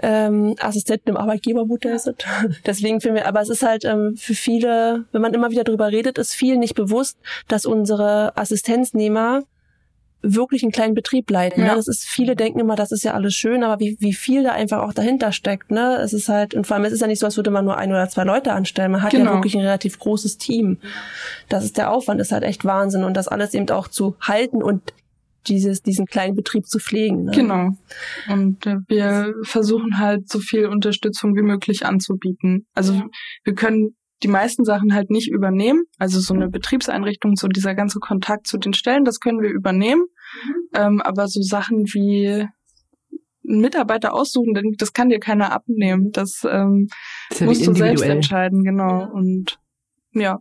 [0.00, 2.24] Ähm, Assistenten im Arbeitgebermodell sind.
[2.66, 5.88] Deswegen finden wir, aber es ist halt ähm, für viele, wenn man immer wieder drüber
[5.88, 9.42] redet, ist vielen nicht bewusst, dass unsere Assistenznehmer
[10.22, 11.64] wirklich einen kleinen Betrieb leiten.
[11.64, 11.70] Ja.
[11.70, 11.76] Ne?
[11.76, 14.52] Das ist, viele denken immer, das ist ja alles schön, aber wie, wie viel da
[14.52, 15.70] einfach auch dahinter steckt.
[15.70, 15.96] Ne?
[15.96, 17.76] Es ist halt, und vor allem es ist ja nicht so, als würde man nur
[17.76, 18.92] ein oder zwei Leute anstellen.
[18.92, 19.34] Man hat ja Genau.
[19.34, 20.78] wirklich ein relativ großes Team.
[21.48, 23.02] Das ist der Aufwand, ist halt echt Wahnsinn.
[23.02, 24.94] Und das alles eben auch zu halten und
[25.46, 27.24] dieses, diesen kleinen Betrieb zu pflegen.
[27.24, 27.32] Ne?
[27.32, 27.70] genau.
[28.28, 32.66] Und äh, wir versuchen halt so viel Unterstützung wie möglich anzubieten.
[32.74, 33.02] Also
[33.44, 35.82] wir können die meisten Sachen halt nicht übernehmen.
[35.98, 40.04] Also so eine Betriebseinrichtung, so dieser ganze Kontakt zu den Stellen, das können wir übernehmen.
[40.74, 42.46] Ähm, aber so Sachen wie
[43.48, 46.10] einen Mitarbeiter aussuchen, denn das kann dir keiner abnehmen.
[46.12, 46.88] Das ähm,
[47.38, 49.10] ja musst du selbst entscheiden, genau.
[49.12, 49.58] Und
[50.12, 50.38] ja,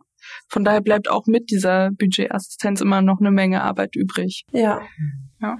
[0.48, 4.44] von daher bleibt auch mit dieser Budgetassistenz immer noch eine Menge Arbeit übrig.
[4.52, 4.82] Ja.
[5.42, 5.58] Ja.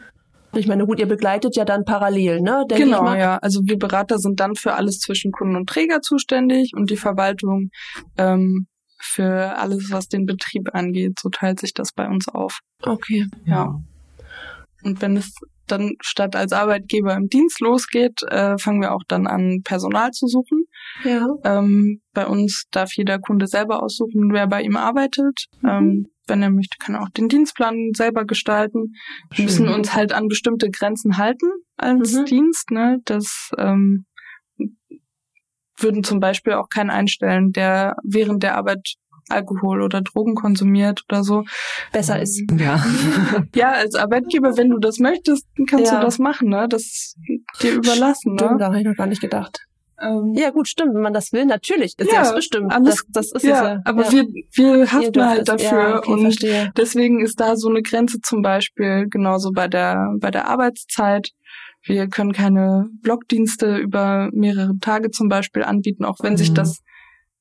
[0.54, 2.66] Ich meine, gut, ihr begleitet ja dann parallel, ne?
[2.70, 3.38] Denke ich genau, ja.
[3.38, 7.70] Also wir Berater sind dann für alles zwischen Kunden und Träger zuständig und die Verwaltung
[8.18, 8.68] ähm,
[9.00, 11.20] für alles, was den Betrieb angeht.
[11.22, 12.60] So teilt sich das bei uns auf.
[12.82, 13.26] Okay.
[13.46, 13.80] Ja.
[14.84, 15.34] Und wenn es
[15.68, 20.28] dann statt als Arbeitgeber im Dienst losgeht, äh, fangen wir auch dann an, Personal zu
[20.28, 20.66] suchen.
[21.04, 21.28] Ja.
[21.44, 25.46] Ähm, bei uns darf jeder Kunde selber aussuchen, wer bei ihm arbeitet.
[25.64, 28.94] Ähm, wenn er möchte, kann er auch den Dienstplan selber gestalten.
[29.34, 31.48] Wir müssen uns halt an bestimmte Grenzen halten
[31.78, 32.26] als Mhm.
[32.26, 32.72] Dienst.
[32.72, 33.00] Ne?
[33.06, 34.06] Das ähm,
[35.78, 38.96] würden zum Beispiel auch keinen einstellen, der während der Arbeit
[39.30, 41.44] Alkohol oder Drogen konsumiert oder so.
[41.92, 42.42] Besser ist.
[42.58, 42.84] Ja.
[43.56, 46.00] Ja, als Arbeitgeber, wenn du das möchtest, kannst Ja.
[46.00, 46.68] du das machen, ne?
[46.70, 47.18] Das ist
[47.62, 48.58] dir überlassen, Stimmt, ne?
[48.60, 49.60] da habe ich noch gar nicht gedacht.
[50.02, 50.96] Ähm, Ja, gut, stimmt.
[50.96, 51.94] Wenn man das will, natürlich.
[51.98, 52.72] Ist Ja, selbstbestimmt.
[52.74, 53.80] alles- das, das ist ja, ja.
[53.86, 54.12] aber ja.
[54.12, 56.72] wir, wir Ihr haften dürft halt dafür ja, okay, und verstehe.
[56.78, 61.30] deswegen ist da so eine Grenze zum Beispiel genauso bei der, bei der Arbeitszeit.
[61.84, 66.56] Wir können keine Blockdienste über mehrere Tage zum Beispiel anbieten, auch wenn sich Mhm.
[66.56, 66.80] das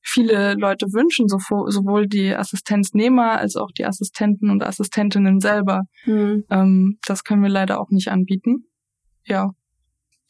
[0.01, 5.83] viele Leute wünschen, sowohl die Assistenznehmer als auch die Assistenten und Assistentinnen selber.
[6.03, 6.45] Hm.
[6.49, 8.65] Ähm, das können wir leider auch nicht anbieten.
[9.25, 9.51] Ja.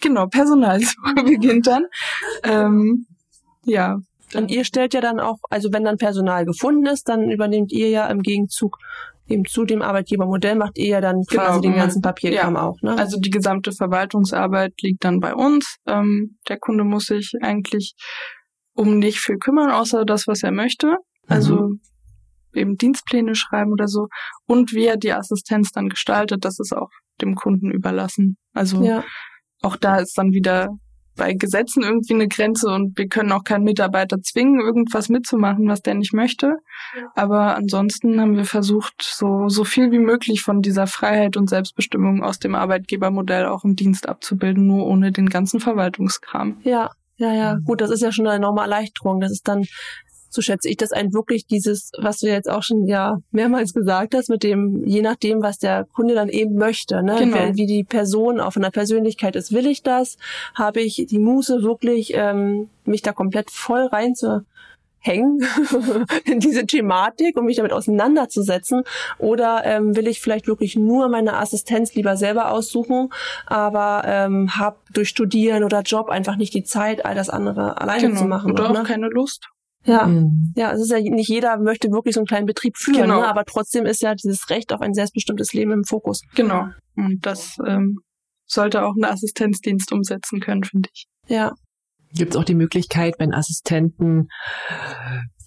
[0.01, 1.85] Genau, Personalsuche beginnt dann.
[2.43, 3.05] Ähm,
[3.65, 3.99] ja,
[4.33, 7.89] Und ihr stellt ja dann auch, also wenn dann Personal gefunden ist, dann übernehmt ihr
[7.89, 8.77] ja im Gegenzug
[9.27, 12.03] eben zu dem Arbeitgebermodell macht ihr ja dann quasi Genau, den ganzen mhm.
[12.03, 12.61] Papierkram Ja.
[12.61, 12.97] auch, ne?
[12.97, 15.77] Also die gesamte Verwaltungsarbeit liegt dann bei uns.
[15.87, 17.95] Ähm, der Kunde muss sich eigentlich
[18.73, 20.97] um nicht viel kümmern, außer das, was er möchte.
[21.27, 21.71] Also
[22.53, 24.07] eben Dienstpläne schreiben oder so.
[24.45, 26.89] Und wie er die Assistenz dann gestaltet, das ist auch
[27.21, 28.37] dem Kunden überlassen.
[28.53, 29.03] Also ja.
[29.61, 30.69] auch da ist dann wieder
[31.17, 35.81] bei Gesetzen irgendwie eine Grenze und wir können auch keinen Mitarbeiter zwingen, irgendwas mitzumachen, was
[35.81, 36.55] der nicht möchte.
[37.15, 42.23] Aber ansonsten haben wir versucht, so, so viel wie möglich von dieser Freiheit und Selbstbestimmung
[42.23, 46.57] aus dem Arbeitgebermodell auch im Dienst abzubilden, nur ohne den ganzen Verwaltungskram.
[46.63, 46.91] Ja,
[47.21, 47.57] ja, ja.
[47.65, 49.19] Gut, das ist ja schon eine enorme Erleichterung.
[49.21, 49.65] Das ist dann,
[50.29, 54.15] so schätze ich das ein, wirklich dieses, was du jetzt auch schon ja mehrmals gesagt
[54.15, 57.17] hast, mit dem, je nachdem, was der Kunde dann eben möchte, ne?
[57.19, 57.35] Genau.
[57.37, 60.17] Wer- Wie die Person auch von der Persönlichkeit ist, will ich das?
[60.55, 63.87] Habe ich die Muße wirklich, ähm, mich da komplett voll
[65.05, 65.45] reinzuhängen
[66.25, 68.83] in diese Thematik und mich damit auseinanderzusetzen?
[69.17, 73.09] Oder ähm, will ich vielleicht wirklich nur meine Assistenz lieber selber aussuchen,
[73.45, 78.13] aber ähm, habe durch Studieren oder Job einfach nicht die Zeit, all das andere alleine
[78.15, 78.51] zu machen?
[78.51, 78.83] Oder noch, auch ne?
[78.83, 79.47] keine Lust.
[79.83, 80.05] Ja.
[80.05, 80.53] Mhm.
[80.55, 83.21] Ja, es ist ja nicht jeder möchte wirklich so einen kleinen Betrieb führen, Genau.
[83.21, 83.27] ne?
[83.27, 86.21] aber trotzdem ist ja dieses Recht auf ein selbstbestimmtes Leben im Fokus.
[86.35, 86.67] Genau.
[86.95, 87.99] Und das ähm,
[88.45, 91.07] sollte auch ein Assistenzdienst umsetzen können, finde ich.
[91.27, 91.53] Ja,
[92.13, 94.27] Gibt es auch die Möglichkeit, wenn Assistenten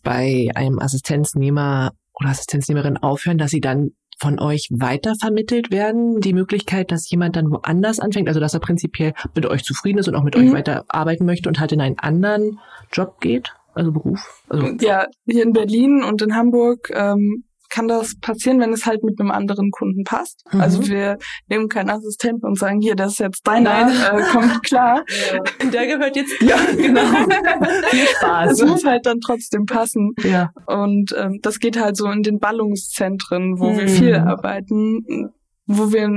[0.03, 6.21] bei einem Assistenznehmer oder Assistenznehmerin aufhören, dass sie dann von euch weitervermittelt werden?
[6.21, 10.09] Die Möglichkeit, dass jemand dann woanders anfängt, also dass er prinzipiell mit euch zufrieden ist
[10.09, 10.53] und auch mit euch Mhm.
[10.53, 12.61] weiter arbeiten möchte und halt in einen anderen
[12.93, 14.43] Job geht, also Beruf?
[14.49, 19.03] Also, Ja, hier in Berlin und in Hamburg ähm, kann das passieren, wenn es halt
[19.03, 20.45] mit einem anderen Kunden passt.
[20.53, 20.61] Mhm.
[20.61, 24.19] Also wir nehmen keinen Assistenten und sagen, hier, das ist jetzt deiner, Nein.
[24.19, 25.05] äh, kommt klar.
[25.73, 27.01] der gehört jetzt Ja, genau.
[27.91, 28.53] Viel Spaß.
[28.53, 30.13] Es muss halt dann trotzdem passen.
[30.23, 30.51] ja.
[30.67, 33.89] Und ähm, das geht halt so in den Ballungszentren, wo wir Mhm.
[33.89, 35.31] viel arbeiten.
[35.67, 36.09] Wo wir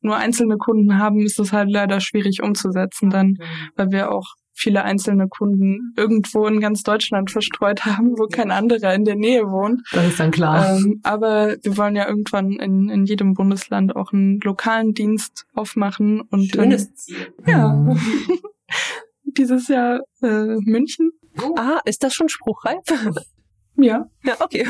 [0.00, 3.34] nur einzelne Kunden haben, ist es halt leider schwierig umzusetzen dann,
[3.76, 8.94] weil wir auch viele einzelne Kunden irgendwo in ganz Deutschland verstreut haben, wo kein anderer
[8.94, 9.82] in der Nähe wohnt.
[9.92, 10.76] Das ist dann klar.
[10.76, 16.22] Ähm, aber wir wollen ja irgendwann in, in jedem Bundesland auch einen lokalen Dienst aufmachen
[16.22, 17.32] und schönes Ziel.
[17.44, 17.98] dann, ja Mhm.
[19.36, 21.12] dieses Jahr äh, München.
[21.56, 22.78] Ah, ist das schon spruchreif?
[23.78, 24.66] Ja, ja, okay.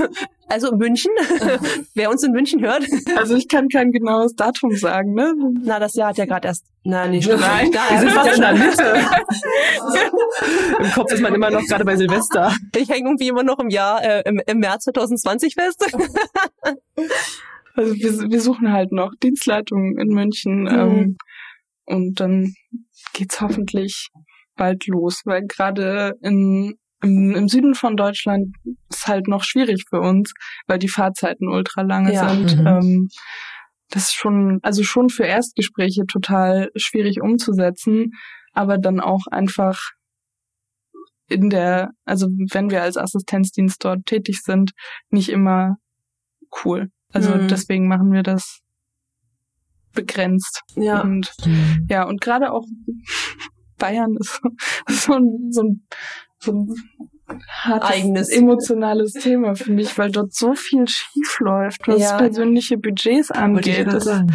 [0.49, 1.11] Also München.
[1.95, 2.85] Wer uns in München hört.
[3.17, 5.33] also ich kann kein genaues Datum sagen, ne?
[5.63, 6.65] Na, das Jahr hat ja gerade erst.
[6.85, 7.41] Na, nee, stimmt.
[7.41, 7.71] Nein.
[7.73, 8.95] Da Wir sind fast in der Mitte.
[10.83, 12.55] Im Kopf ist man immer noch gerade bei Silvester.
[12.77, 15.85] Ich hänge irgendwie immer noch im Jahr, äh, im, im März 2020 fest.
[17.75, 20.69] Also wir, wir suchen halt noch Dienstleitungen in München Mhm.
[20.69, 21.17] ähm,
[21.87, 22.55] und dann
[23.13, 24.09] geht's hoffentlich
[24.57, 28.55] bald los, weil gerade in im, im Süden von Deutschland
[28.91, 30.33] ist halt noch schwierig für uns,
[30.67, 32.29] weil die Fahrzeiten ultra lange Ja.
[32.29, 32.59] sind.
[32.59, 32.67] Mhm.
[32.67, 33.09] Ähm,
[33.91, 38.13] das ist schon, also schon für Erstgespräche total schwierig umzusetzen,
[38.53, 39.81] aber dann auch einfach
[41.29, 44.73] in der, also wenn wir als Assistenzdienst dort tätig sind,
[45.11, 45.77] nicht immer
[46.65, 46.89] cool.
[47.13, 47.49] Also Mhm.
[47.49, 48.61] deswegen machen wir das
[49.93, 50.63] begrenzt.
[50.75, 51.01] Ja.
[51.03, 51.33] Und
[51.89, 52.65] ja, und gerade auch
[53.79, 54.41] Bayern ist
[54.89, 55.87] so ein, so ein,
[56.39, 56.75] so ein
[57.49, 58.29] hartes, Eigenes.
[58.31, 62.17] emotionales Thema für mich, weil dort so viel schief läuft, was Ja.
[62.19, 63.87] persönliche Budgets ich angeht.
[63.89, 64.33] Das- sagen.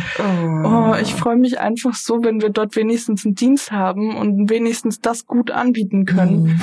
[0.65, 4.99] Oh, ich freue mich einfach so, wenn wir dort wenigstens einen Dienst haben und wenigstens
[4.99, 6.43] das gut anbieten können.
[6.43, 6.61] Mhm.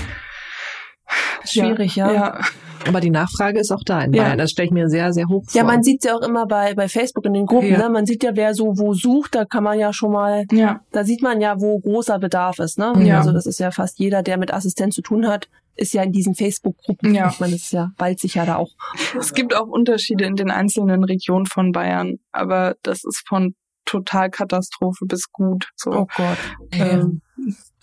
[1.44, 2.12] Schwierig, ja.
[2.12, 2.40] Ja,
[2.88, 4.24] Aber die Nachfrage ist auch da in Ja.
[4.24, 4.38] Bayern.
[4.38, 5.58] Das stelle ich mir sehr, sehr hoch vor.
[5.60, 7.78] Ja, man sieht ja auch immer bei, bei Facebook in den Gruppen, Ja.
[7.78, 7.90] ne?
[7.90, 11.04] Man sieht ja, wer so wo sucht, da kann man ja schon mal, ja, da
[11.04, 12.92] sieht man ja, wo großer Bedarf ist, ne?
[13.04, 13.18] Ja.
[13.18, 16.10] Also das ist ja fast jeder, der mit Assistent zu tun hat, ist ja in
[16.12, 17.14] diesen Facebook-Gruppen.
[17.14, 17.28] Ja.
[17.30, 18.70] Ich meine, das ist ja bald sich ja da auch.
[19.18, 25.06] Es gibt auch Unterschiede in den einzelnen Regionen von Bayern, aber das ist von Totalkatastrophe
[25.06, 25.68] bis gut.
[25.76, 25.90] So.
[25.92, 26.36] Oh Gott.
[26.72, 27.22] Ähm,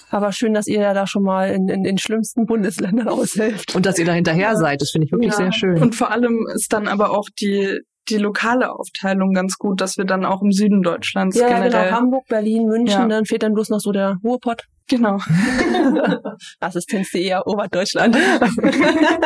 [0.10, 3.76] Aber schön, dass ihr ja da schon mal in, in den schlimmsten Bundesländern aushelft.
[3.76, 5.38] Und dass ihr da hinterher seid, das finde ich wirklich Ja.
[5.38, 5.82] sehr schön.
[5.82, 7.80] Und vor allem ist dann aber auch die,
[8.10, 11.86] die lokale Aufteilung ganz gut, dass wir dann auch im Süden Deutschlands Ja, ja, generell.
[11.88, 11.97] genau.
[11.97, 13.08] Hamburg, Berlin, München, Ja.
[13.08, 14.64] dann fehlt dann bloß noch so der Ruhrpott.
[14.88, 15.18] Genau.
[16.60, 18.16] Assistenz.de, Oberdeutschland.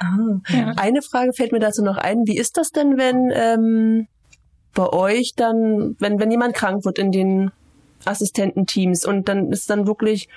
[0.00, 0.40] ah.
[0.48, 0.72] Ja.
[0.76, 2.26] Eine Frage fällt mir dazu noch ein.
[2.26, 4.06] Wie ist das denn, wenn ähm,
[4.74, 7.50] bei euch dann, wenn, wenn jemand krank wird in den
[8.04, 10.28] Assistententeams und dann ist dann wirklich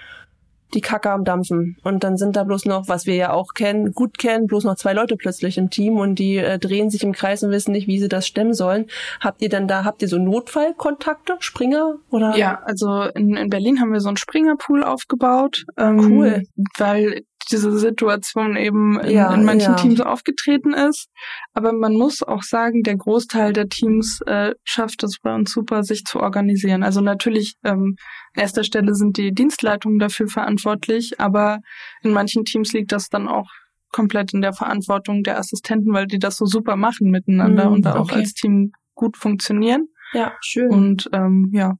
[0.74, 3.92] die Kacke am Dampfen und dann sind da bloß noch, was wir ja auch kennen,
[3.92, 7.12] gut kennen, bloß noch zwei Leute plötzlich im Team und die äh, drehen sich im
[7.12, 8.88] Kreis und wissen nicht, wie sie das stemmen sollen.
[9.20, 12.36] Habt ihr dann da, habt ihr so Notfallkontakte, Springer oder?
[12.38, 15.66] Ja, also in, in Berlin haben wir so einen Springerpool aufgebaut.
[15.78, 16.44] Ähm, Cool.
[16.78, 19.76] Weil diese Situation eben in, Ja, in manchen ja.
[19.76, 21.08] Teams aufgetreten ist.
[21.54, 25.84] Aber man muss auch sagen, der Großteil der Teams äh, schafft es bei uns super,
[25.84, 26.84] sich zu organisieren.
[26.84, 27.96] Also natürlich ähm,
[28.36, 31.60] an erster Stelle sind die Dienstleitungen dafür verantwortlich, aber
[32.02, 33.50] in manchen Teams liegt das dann auch
[33.92, 37.82] komplett in der Verantwortung der Assistenten, weil die das so super machen miteinander Mhm, und
[37.86, 38.16] da auch okay.
[38.16, 39.88] als Team gut funktionieren.
[40.14, 40.70] Ja, schön.
[40.70, 41.76] Und ähm, ja,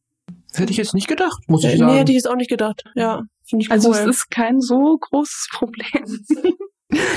[0.56, 1.92] Hätte ich jetzt nicht gedacht, muss ich Äh, sagen.
[1.94, 2.84] nee, hätte ich jetzt auch nicht gedacht.
[2.94, 3.96] Ja, finde ich also cool.
[3.98, 6.20] es ist kein so großes Problem.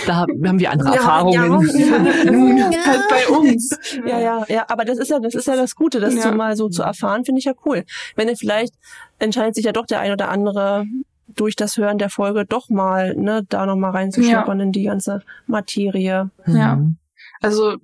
[0.07, 1.33] da haben wir andere Ja, Erfahrungen.
[2.73, 2.87] ja.
[2.87, 3.79] halt bei uns.
[4.07, 6.23] Ja, ja, ja, aber das ist ja, das ist ja das Gute, das Ja.
[6.23, 7.85] so mal so zu erfahren, finde ich ja cool.
[8.15, 8.75] Wenn ihr vielleicht
[9.19, 10.85] entscheidet sich ja doch der ein oder andere
[11.29, 15.23] durch das Hören der Folge doch mal, ne, da noch mal reinzuschnuppern in die ganze
[15.47, 16.31] Materie.
[16.47, 16.77] Ja.
[16.77, 16.97] Mhm.
[17.41, 17.77] Also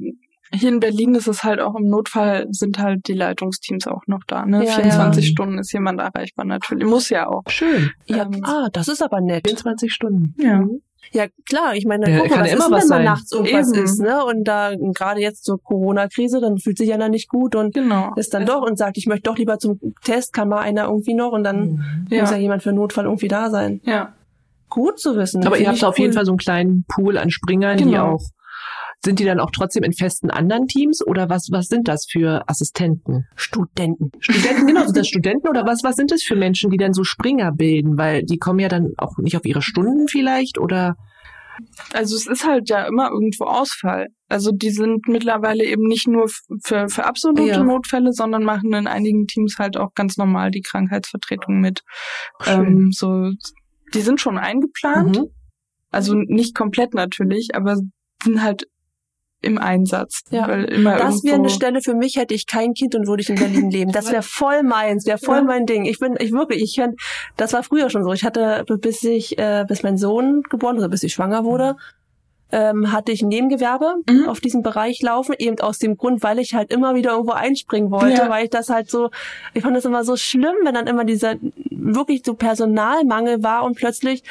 [0.55, 4.21] hier in Berlin ist es halt auch im Notfall sind halt die Leitungsteams auch noch
[4.27, 4.45] da.
[4.47, 4.65] Ne?
[4.67, 5.31] Ja, 24 ja.
[5.31, 6.87] Stunden ist jemand erreichbar natürlich.
[6.87, 7.43] Muss ja auch.
[7.49, 7.91] Schön.
[8.07, 9.47] Ja, Ähm, ah, das ist aber nett.
[9.47, 10.35] 24 Stunden.
[10.39, 10.65] Ja.
[11.13, 13.05] Ja, klar, ich meine, Ja, guck mal, was immer ist, was wenn mal sein.
[13.05, 13.85] nachts irgendwas Eben.
[13.85, 14.25] ist, ne?
[14.25, 18.13] Und da gerade jetzt so Corona-Krise, dann fühlt sich einer nicht gut und Genau.
[18.17, 21.15] ist dann doch und sagt, ich möchte doch lieber zum Test, kann mal einer irgendwie
[21.15, 22.07] noch und dann Mhm.
[22.11, 22.21] Ja.
[22.23, 23.81] muss ja jemand für Notfall irgendwie da sein.
[23.85, 24.13] Ja.
[24.71, 25.45] Gut zu wissen.
[25.47, 26.15] Aber ihr habt ich da auf jeden cool.
[26.15, 28.13] Fall so einen kleinen Pool an Springern, die Genau.
[28.15, 28.23] auch
[29.05, 32.49] sind die dann auch trotzdem in festen anderen Teams oder was was sind das für
[32.49, 33.27] Assistenten?
[33.35, 34.13] Studenten.
[34.21, 37.03] Studenten, genau, sind das Studenten oder was was sind das für Menschen, die dann so
[37.05, 40.97] Springer bilden, weil die kommen ja dann auch nicht auf ihre Stunden vielleicht oder
[41.93, 44.09] Also es ist halt ja immer irgendwo Ausfall.
[44.29, 46.29] Also die sind mittlerweile eben nicht nur
[46.63, 47.63] für, für absolute Ja.
[47.63, 51.83] Notfälle, sondern machen in einigen Teams halt auch ganz normal die Krankheitsvertretung mit.
[52.47, 53.31] Ähm, so,
[53.95, 55.19] die sind schon eingeplant.
[55.19, 55.27] Mhm.
[55.91, 57.77] Also nicht komplett natürlich, aber
[58.25, 58.67] sind halt
[59.43, 60.23] im Einsatz.
[60.31, 60.49] Ja.
[60.49, 63.29] Weil immer Das wäre eine Stelle für mich, hätte ich kein Kind und würde ich
[63.29, 63.93] in Berlin leben.
[63.93, 65.43] Das wäre voll meins, wäre voll Ja.
[65.43, 65.85] mein Ding.
[65.85, 66.95] Ich bin, ich wirklich, ich kann,
[67.37, 68.13] das war früher schon so.
[68.13, 71.77] Ich hatte, bis ich, äh, bis mein Sohn geboren, oder bis ich schwanger wurde,
[72.53, 74.29] ähm, hatte ich ein Nebengewerbe Mhm.
[74.29, 77.91] auf diesem Bereich laufen, eben aus dem Grund, weil ich halt immer wieder irgendwo einspringen
[77.91, 78.31] wollte, Ja.
[78.31, 79.11] weil ich das halt so,
[79.55, 81.35] ich fand das immer so schlimm, wenn dann immer dieser
[81.71, 84.23] wirklich so Personalmangel war und plötzlich,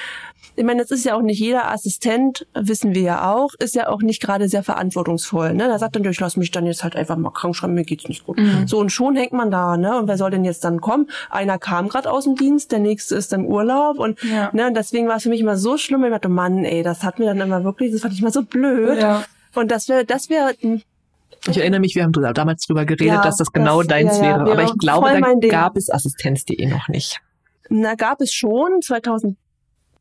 [0.55, 3.87] ich meine, jetzt ist ja auch nicht jeder Assistent, wissen wir ja auch, ist ja
[3.87, 5.53] auch nicht gerade sehr verantwortungsvoll.
[5.53, 5.67] Ne?
[5.67, 8.07] Da sagt dann, ich lass mich dann jetzt halt einfach mal krank schreiben, mir geht's
[8.07, 8.37] nicht gut.
[8.37, 8.67] Mhm.
[8.67, 9.97] So und schon hängt man da, ne?
[9.97, 11.09] Und wer soll denn jetzt dann kommen?
[11.29, 14.49] Einer kam gerade aus dem Dienst, der nächste ist im Urlaub und Ja.
[14.53, 17.03] ne, und deswegen war es für mich immer so schlimm, ich dachte, Mann, ey, das
[17.03, 18.99] hat mir dann immer wirklich, das ich immer so blöd.
[18.99, 19.23] Ja.
[19.55, 23.37] Und das wäre, das wäre, Ich erinnere mich, wir haben damals drüber geredet, Ja, dass
[23.37, 24.51] das genau das- deins ja, ja, wäre.
[24.51, 25.09] Aber ich glaube,
[25.41, 27.19] da gab es Assistenz.de noch nicht.
[27.69, 29.37] na, gab es schon 2000,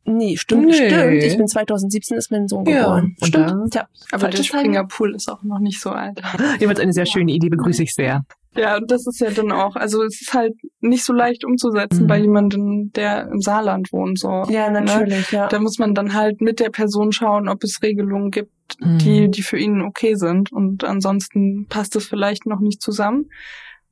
[0.05, 0.73] nee, stimmt, Nee.
[0.73, 1.23] stimmt.
[1.23, 3.15] Ich bin 2017 ist mein Sohn Ja, geboren.
[3.23, 3.71] Stimmt.
[3.73, 4.43] Tja, Aber der Timing.
[4.43, 6.21] Springerpool ist auch noch nicht so alt.
[6.59, 8.23] Jedenfalls eine sehr schöne Idee, begrüße ich sehr.
[8.55, 12.03] Ja, und das ist ja dann auch, also es ist halt nicht so leicht umzusetzen
[12.03, 12.07] Mhm.
[12.07, 14.43] bei jemandem, der im Saarland wohnt, so.
[14.49, 14.81] Ja, Ne?
[14.81, 15.47] natürlich, ja.
[15.47, 18.97] Da muss man dann halt mit der Person schauen, ob es Regelungen gibt, Mhm.
[18.97, 20.51] die, die für ihn okay sind.
[20.51, 23.29] Und ansonsten passt es vielleicht noch nicht zusammen.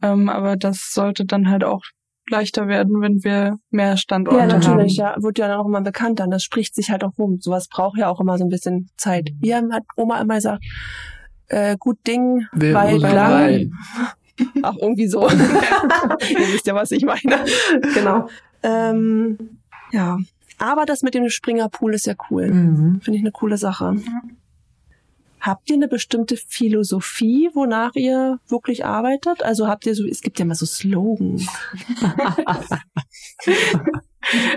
[0.01, 1.83] Ähm, aber das sollte dann halt auch
[2.29, 5.15] leichter werden, wenn wir mehr Standorte Ja, natürlich, haben.
[5.17, 5.23] ja.
[5.23, 6.25] Wird ja dann auch immer bekannter.
[6.25, 7.37] Und das spricht sich halt auch rum.
[7.39, 9.29] Sowas braucht ja auch immer so ein bisschen Zeit.
[9.39, 10.63] Wie hat Oma immer gesagt,
[11.47, 13.71] äh, gut Ding, Ursula lang.
[14.61, 15.27] Ach, irgendwie so.
[15.29, 17.45] Ihr wisst ja, was ich meine.
[17.93, 18.29] Genau.
[18.63, 19.37] Ähm,
[19.91, 20.17] ja.
[20.57, 22.49] Aber das mit dem Springerpool ist ja cool.
[22.51, 23.01] Mhm.
[23.01, 23.95] Finde ich eine coole Sache.
[25.39, 29.41] Habt ihr eine bestimmte Philosophie, wonach ihr wirklich arbeitet?
[29.41, 31.47] Also habt ihr so, es gibt ja immer so Slogans.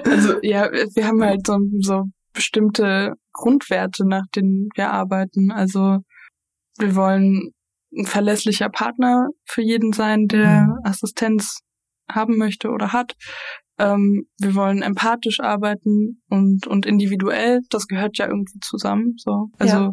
[0.05, 5.51] Also ja, wir haben halt so, so bestimmte Grundwerte, nach denen wir arbeiten.
[5.51, 5.99] Also
[6.79, 7.53] wir wollen
[7.97, 10.79] ein verlässlicher Partner für jeden sein, der Mhm.
[10.85, 11.61] Assistenz
[12.11, 13.15] haben möchte oder hat.
[13.79, 17.61] Ähm, wir wollen empathisch arbeiten und, und individuell.
[17.71, 19.15] Das gehört ja irgendwie zusammen.
[19.17, 19.49] So.
[19.59, 19.91] Also Ja.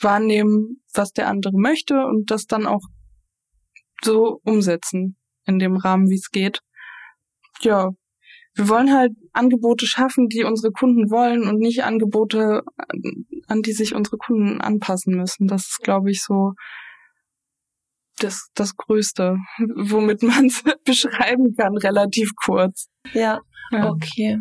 [0.00, 2.82] wahrnehmen, was der andere möchte und das dann auch
[4.02, 5.16] so umsetzen
[5.46, 6.60] in dem Rahmen, wie es geht.
[7.60, 7.90] Ja,
[8.54, 13.72] wir wollen halt Angebote schaffen, die unsere Kunden wollen und nicht Angebote, an- an die
[13.72, 15.46] sich unsere Kunden anpassen müssen.
[15.46, 16.52] Das ist, glaube ich, so
[18.22, 19.36] das, das Größte,
[19.76, 22.88] womit man es beschreiben kann, relativ kurz.
[23.12, 23.90] Ja, Ja.
[23.90, 24.38] okay.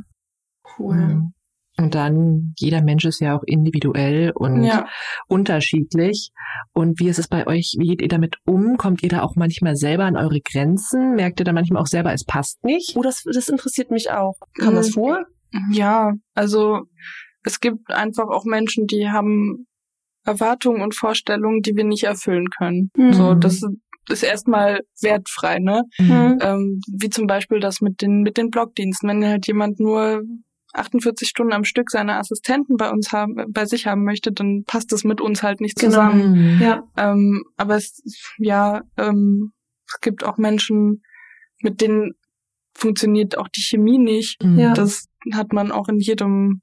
[0.77, 0.95] Cool.
[0.95, 1.33] Mhm.
[1.77, 4.85] Und dann, jeder Mensch ist ja auch individuell und Ja.
[5.27, 6.31] unterschiedlich.
[6.73, 7.75] Und wie ist es bei euch?
[7.79, 8.77] Wie geht ihr damit um?
[8.77, 11.15] Kommt ihr da auch manchmal selber an eure Grenzen?
[11.15, 12.95] Merkt ihr da manchmal auch selber, es passt nicht?
[12.95, 14.35] Oh, das, das interessiert mich auch.
[14.59, 14.93] Kam das Mhm.
[14.93, 15.25] vor?
[15.71, 16.81] Ja, also
[17.43, 19.65] es gibt einfach auch Menschen, die haben
[20.25, 22.91] Erwartungen und Vorstellungen, die wir nicht erfüllen können.
[22.95, 23.13] Mhm.
[23.13, 23.63] So, das
[24.09, 25.83] ist erstmal wertfrei, ne?
[25.99, 26.39] Mhm.
[26.41, 29.09] Ähm, wie zum Beispiel das mit den mit den Blogdiensten.
[29.09, 30.23] Wenn halt jemand nur
[30.73, 34.91] 48 Stunden am Stück seine Assistenten bei uns haben, bei sich haben möchte, dann passt
[34.91, 36.55] das mit uns halt nicht zusammen.
[36.55, 36.61] Mhm.
[36.61, 36.83] Ja.
[36.97, 38.01] Ähm, aber es,
[38.37, 39.51] ja, ähm,
[39.87, 41.03] es gibt auch Menschen,
[41.61, 42.13] mit denen
[42.73, 44.41] funktioniert auch die Chemie nicht.
[44.43, 44.59] Mhm.
[44.59, 44.73] Ja.
[44.73, 46.61] Das hat man auch in jedem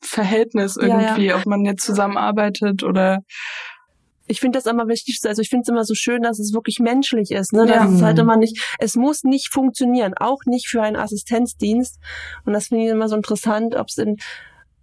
[0.00, 1.00] Verhältnis Ja, ja.
[1.00, 3.20] irgendwie, ob man jetzt zusammenarbeitet oder
[4.28, 6.78] ich finde das immer wichtig, also ich finde es immer so schön, dass es wirklich
[6.78, 7.66] menschlich ist, ne?
[7.66, 7.88] Ja.
[7.90, 11.98] es halt immer nicht, es muss nicht funktionieren, auch nicht für einen Assistenzdienst.
[12.44, 14.18] Und das finde ich immer so interessant, ob es in,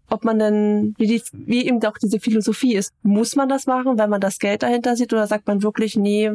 [0.10, 3.98] ob man denn, wie die, wie eben auch diese Philosophie ist, muss man das machen,
[3.98, 6.32] wenn man das Geld dahinter sieht, oder sagt man wirklich, nee,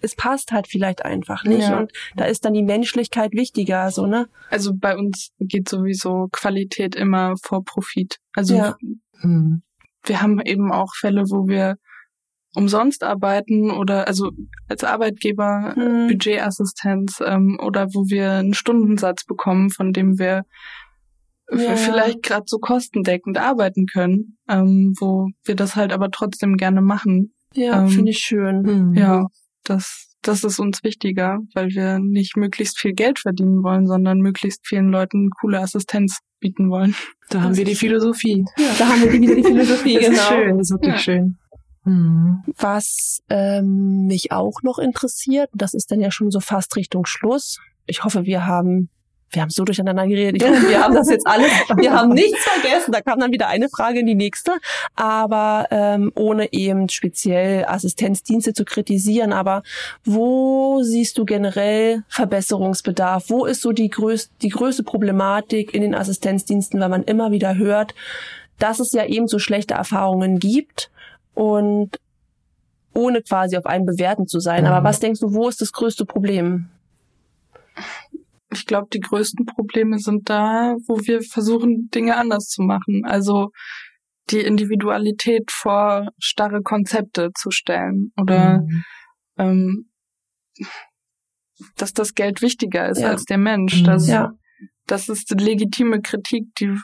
[0.00, 1.62] es passt halt vielleicht einfach nicht.
[1.68, 1.78] Ja.
[1.78, 4.28] Und da ist dann die Menschlichkeit wichtiger, so, ne?
[4.50, 8.18] also bei uns geht sowieso Qualität immer vor Profit.
[8.34, 8.76] Also Ja.
[9.22, 9.62] Mhm.
[10.04, 11.76] wir haben eben auch Fälle, wo wir
[12.54, 14.30] umsonst arbeiten oder also
[14.68, 16.08] als Arbeitgeber Mhm.
[16.08, 20.44] Budgetassistenz ähm, oder wo wir einen Stundensatz bekommen, von dem wir
[21.50, 21.76] Ja, ja.
[21.76, 27.34] vielleicht gerade so kostendeckend arbeiten können, ähm, wo wir das halt aber trotzdem gerne machen.
[27.54, 28.62] Ja, Ähm, finde ich schön.
[28.62, 28.94] Mhm.
[28.94, 29.26] Ja,
[29.68, 34.66] das, das ist uns wichtiger, weil wir nicht möglichst viel Geld verdienen wollen, sondern möglichst
[34.66, 36.94] vielen Leuten coole Assistenz bieten wollen.
[37.28, 38.44] Da haben wir die Philosophie.
[38.78, 40.16] Da haben wir wieder die Philosophie, Das genau.
[40.20, 40.98] ist schön, das ist wirklich Ja.
[40.98, 41.38] schön.
[41.84, 42.42] Mhm.
[42.56, 47.58] Was ähm, mich auch noch interessiert, das ist dann ja schon so fast Richtung Schluss.
[47.86, 48.90] Ich hoffe, wir haben,
[49.30, 50.40] wir haben so durcheinander geredet.
[50.40, 52.92] Ich hoffe, wir haben das jetzt alles, wir haben nichts vergessen.
[52.92, 54.52] Da kam dann wieder eine Frage in die nächste.
[54.94, 59.32] Aber ähm, ohne eben speziell Assistenzdienste zu kritisieren.
[59.32, 59.62] Aber
[60.04, 63.24] wo siehst du generell Verbesserungsbedarf?
[63.28, 67.56] Wo ist so die größte, die größte Problematik in den Assistenzdiensten, weil man immer wieder
[67.56, 67.94] hört,
[68.58, 70.90] dass es ja eben so schlechte Erfahrungen gibt
[71.34, 71.98] und
[72.94, 74.62] ohne quasi auf einen bewerten zu sein.
[74.62, 74.70] Mhm.
[74.70, 76.70] Aber was denkst du, wo ist das größte Problem?
[78.56, 83.02] Ich glaube, die größten Probleme sind da, wo wir versuchen, Dinge anders zu machen.
[83.04, 83.50] Also
[84.30, 88.84] die Individualität vor starre Konzepte zu stellen oder Mhm.
[89.38, 89.90] ähm,
[91.76, 93.08] dass das Geld wichtiger ist Ja.
[93.10, 93.80] als der Mensch.
[93.82, 93.84] Mhm.
[93.84, 94.32] Das, Ja.
[94.86, 96.74] das ist legitime Kritik, die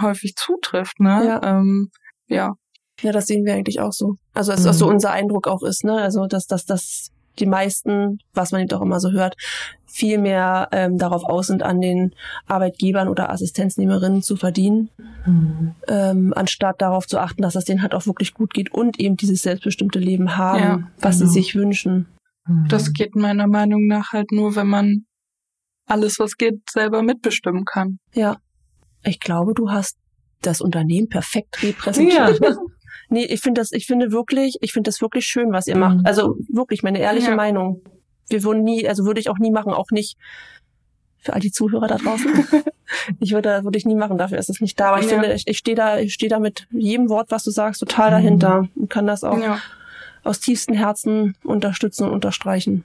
[0.00, 1.00] häufig zutrifft.
[1.00, 1.24] Ne?
[1.26, 1.42] Ja.
[1.42, 1.90] Ähm,
[2.26, 2.54] ja.
[3.00, 4.16] Ja, das sehen wir eigentlich auch so.
[4.34, 4.92] Also, dass das so Mhm.
[4.92, 5.94] unser Eindruck auch ist, ne?
[5.94, 7.08] Also, dass, dass, dass
[7.38, 9.36] die meisten, was man eben auch immer so hört,
[9.86, 12.14] viel mehr ähm, darauf aus sind, an den
[12.46, 14.88] Arbeitgebern oder Assistenznehmerinnen zu verdienen,
[15.26, 15.74] Mhm.
[15.86, 19.16] ähm, anstatt darauf zu achten, dass es denen halt auch wirklich gut geht und eben
[19.16, 21.30] dieses selbstbestimmte Leben haben, Ja, was genau.
[21.30, 22.06] sie sich wünschen.
[22.46, 22.66] Mhm.
[22.68, 25.04] Das geht meiner Meinung nach halt nur, wenn man
[25.86, 27.98] alles, was geht, selber mitbestimmen kann.
[28.14, 28.38] Ja.
[29.04, 29.96] Ich glaube, du hast
[30.40, 32.40] das Unternehmen perfekt repräsentiert.
[32.40, 32.56] Ja.
[33.12, 35.80] Nee, ich finde das, ich finde wirklich, ich finde das wirklich schön, was ihr Mhm.
[35.80, 35.98] macht.
[36.06, 37.36] Also wirklich meine ehrliche Ja.
[37.36, 37.82] Meinung.
[38.28, 40.16] Wir würden nie, also würde ich auch nie machen, auch nicht
[41.18, 42.32] für all die Zuhörer da draußen.
[43.20, 44.88] ich würde, würde ich nie machen, dafür ist es nicht da.
[44.92, 45.20] Aber ich Ja.
[45.20, 48.08] finde, ich, ich stehe da, ich stehe da mit jedem Wort, was du sagst, total
[48.10, 48.14] Mhm.
[48.14, 49.58] dahinter und kann das auch Ja.
[50.24, 52.84] aus tiefstem Herzen unterstützen und unterstreichen.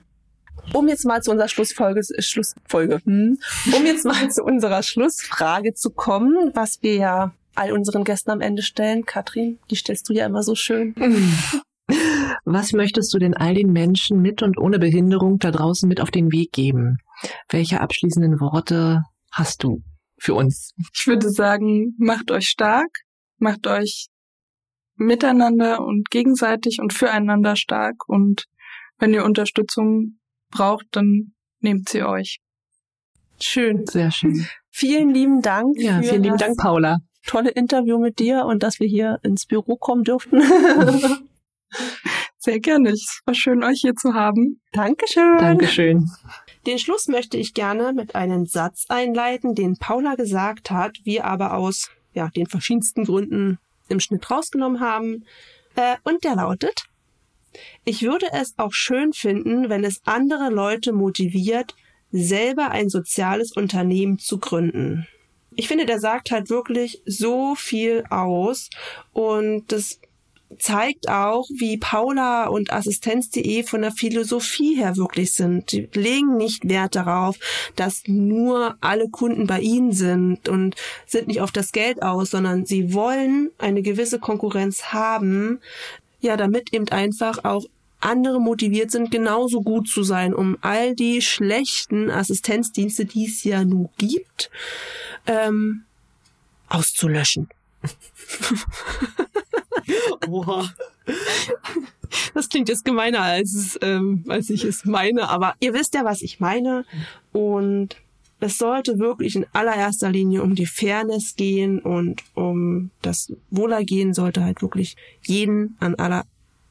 [0.74, 3.38] Um jetzt mal zu unserer Schlussfolge, Schlussfolge, hm,
[3.74, 8.40] um jetzt mal zu unserer Schlussfrage zu kommen, was wir ja all unseren Gästen am
[8.40, 9.04] Ende stellen.
[9.04, 10.94] Katrin, die stellst du ja immer so schön.
[12.44, 16.10] Was möchtest du denn all den Menschen mit und ohne Behinderung da draußen mit auf
[16.10, 16.96] den Weg geben?
[17.48, 19.02] Welche abschließenden Worte
[19.32, 19.82] hast du
[20.18, 20.72] für uns?
[20.94, 22.88] Ich würde sagen, macht euch stark,
[23.38, 24.08] macht euch
[24.96, 28.44] miteinander und gegenseitig und füreinander stark und
[28.98, 30.18] wenn ihr Unterstützung
[30.50, 32.40] braucht, dann nehmt sie euch.
[33.40, 33.86] Schön.
[33.86, 34.46] Sehr schön.
[34.70, 35.76] Vielen lieben Dank.
[35.78, 36.98] Ja, vielen lieben Dank, Paula.
[37.26, 40.40] Tolle Interview mit dir und dass wir hier ins Büro kommen durften.
[42.38, 42.90] Sehr gerne.
[42.90, 44.60] Es war schön, euch hier zu haben.
[44.72, 45.38] Dankeschön.
[45.38, 46.10] Dankeschön.
[46.66, 51.54] Den Schluss möchte ich gerne mit einem Satz einleiten, den Paula gesagt hat, wir aber
[51.54, 53.58] aus ja, den verschiedensten Gründen
[53.88, 55.24] im Schnitt rausgenommen haben.
[55.76, 56.84] Äh, und der lautet,
[57.84, 61.74] ich würde es auch schön finden, wenn es andere Leute motiviert,
[62.10, 65.06] selber ein soziales Unternehmen zu gründen.
[65.60, 68.70] Ich finde, der sagt halt wirklich so viel aus
[69.12, 69.98] und das
[70.56, 75.72] zeigt auch, wie Paula und Assistenz.de von der Philosophie her wirklich sind.
[75.72, 77.38] Die legen nicht Wert darauf,
[77.74, 82.64] dass nur alle Kunden bei ihnen sind und sind nicht auf das Geld aus, sondern
[82.64, 85.58] sie wollen eine gewisse Konkurrenz haben,
[86.20, 87.64] ja, damit eben einfach auch
[88.00, 93.64] andere motiviert sind, genauso gut zu sein, um all die schlechten Assistenzdienste, die es ja
[93.64, 94.50] nun gibt,
[95.26, 95.84] ähm,
[96.68, 97.48] auszulöschen.
[100.28, 100.68] Oha.
[102.34, 106.04] Das klingt jetzt gemeiner, als, es, ähm, als ich es meine, aber ihr wisst ja,
[106.04, 106.84] was ich meine.
[107.32, 107.96] Und
[108.40, 114.44] es sollte wirklich in allererster Linie um die Fairness gehen und um das Wohlergehen sollte
[114.44, 115.94] halt wirklich jeden an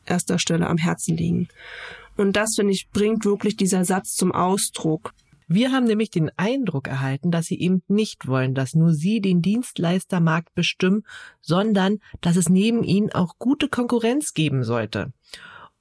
[0.07, 1.47] allererster Stelle am Herzen liegen.
[2.15, 5.13] Und das, finde ich, bringt wirklich dieser Satz zum Ausdruck.
[5.47, 9.41] Wir haben nämlich den Eindruck erhalten, dass sie eben nicht wollen, dass nur sie den
[9.41, 11.03] Dienstleistermarkt bestimmen,
[11.41, 15.13] sondern dass es neben ihnen auch gute Konkurrenz geben sollte.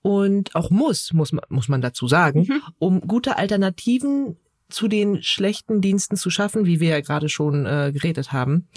[0.02, 2.62] Und auch muss, muss man, muss man dazu sagen, mhm.
[2.78, 4.36] um gute Alternativen
[4.68, 8.68] zu den schlechten Diensten zu schaffen, wie wir ja gerade schon äh, geredet haben.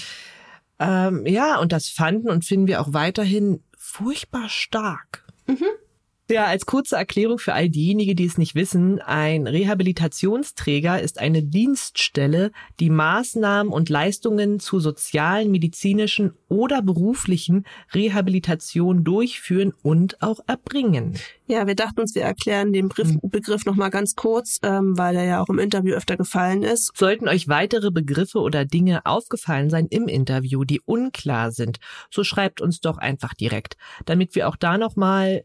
[0.80, 5.29] Ähm, ja, und das fanden und finden wir auch weiterhin furchtbar stark.
[5.50, 5.89] Mhm.
[6.32, 11.42] Ja, als kurze Erklärung für all diejenigen, die es nicht wissen, ein Rehabilitationsträger ist eine
[11.42, 17.66] Dienststelle, die Maßnahmen und Leistungen zu sozialen, medizinischen oder beruflichen
[17.96, 21.18] Rehabilitation durchführen und auch erbringen.
[21.48, 23.22] Ja, wir dachten uns, wir erklären den Begriff, hm.
[23.24, 26.92] Begriff nochmal ganz kurz, ähm, weil er ja auch im Interview öfter gefallen ist.
[26.96, 31.80] Sollten euch weitere Begriffe oder Dinge aufgefallen sein im Interview, die unklar sind,
[32.12, 35.44] so schreibt uns doch einfach direkt, damit wir auch da nochmal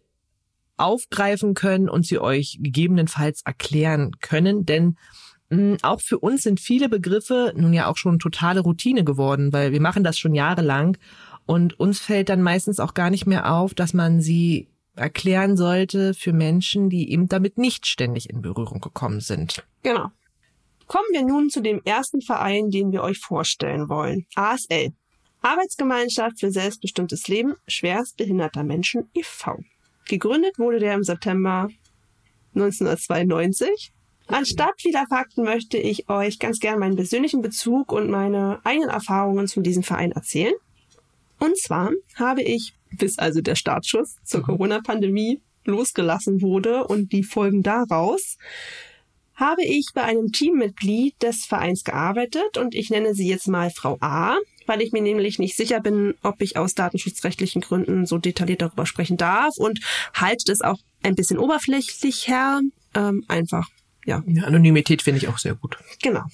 [0.77, 4.97] aufgreifen können und sie euch gegebenenfalls erklären können, denn
[5.51, 9.53] mh, hm, auch für uns sind viele Begriffe nun ja auch schon totale Routine geworden,
[9.53, 10.97] weil wir machen das schon jahrelang
[11.47, 16.14] und uns fällt dann meistens auch gar nicht mehr auf, dass man sie erklären sollte
[16.14, 19.64] für Menschen, die eben damit nicht ständig in Berührung gekommen sind.
[19.83, 20.11] Genau.
[20.87, 24.27] Kommen wir nun zu dem ersten Verein, den wir euch vorstellen wollen.
[24.35, 24.93] ASL.
[25.43, 29.59] Arbeitsgemeinschaft für selbstbestimmtes Leben schwerstbehinderter Menschen e.V.
[30.07, 31.69] Gegründet wurde der im September
[32.55, 33.93] 1992.
[34.27, 39.47] Anstatt vieler Fakten möchte ich euch ganz gern meinen persönlichen Bezug und meine eigenen Erfahrungen
[39.47, 40.55] zu diesem Verein erzählen.
[41.39, 44.45] Und zwar habe ich, bis also der Startschuss zur mhm.
[44.45, 48.39] Corona-Pandemie losgelassen wurde und die Folgen daraus,
[49.35, 53.99] habe ich bei einem Teammitglied des Vereins gearbeitet und ich nenne sie jetzt mal Frau
[54.01, 54.37] A
[54.67, 58.87] weil ich mir nämlich nicht sicher bin, ob ich aus datenschutzrechtlichen Gründen so detailliert darüber
[58.87, 59.81] sprechen darf und
[60.15, 62.61] halte das auch ein bisschen oberflächlich her.
[62.95, 63.69] Ähm, einfach,
[64.05, 64.23] ja.
[64.27, 65.79] ja Anonymität finde ich auch sehr gut.
[66.03, 66.25] Genau.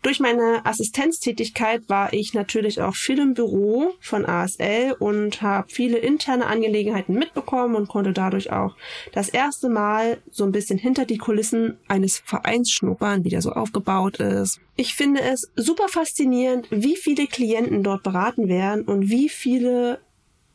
[0.00, 5.98] Durch meine Assistenztätigkeit war ich natürlich auch viel im Büro von ASL und habe viele
[5.98, 8.74] interne Angelegenheiten mitbekommen und konnte dadurch auch
[9.12, 13.52] das erste Mal so ein bisschen hinter die Kulissen eines Vereins schnuppern, wie der so
[13.52, 14.60] aufgebaut ist.
[14.76, 20.00] Ich finde es super faszinierend, wie viele Klienten dort beraten werden und wie viele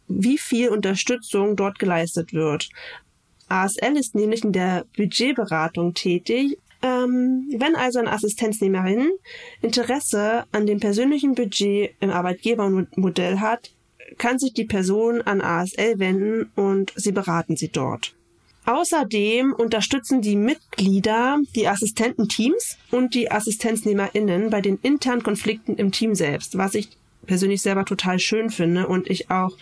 [0.10, 2.70] wie viel Unterstützung dort geleistet wird.
[3.50, 9.12] ASL ist nämlich in der Budgetberatung tätig ähm, wenn also eine Assistenznehmerin
[9.62, 13.72] Interesse an dem persönlichen Budget im Arbeitgebermodell hat,
[14.18, 18.14] kann sich die Person an ASL wenden und sie beraten sie dort.
[18.66, 26.16] Außerdem unterstützen die Mitglieder die Assistententeams und die Assistenznehmerinnen bei den internen Konflikten im Team
[26.16, 26.90] selbst, was ich
[27.28, 29.56] persönlich selber total schön finde und ich auch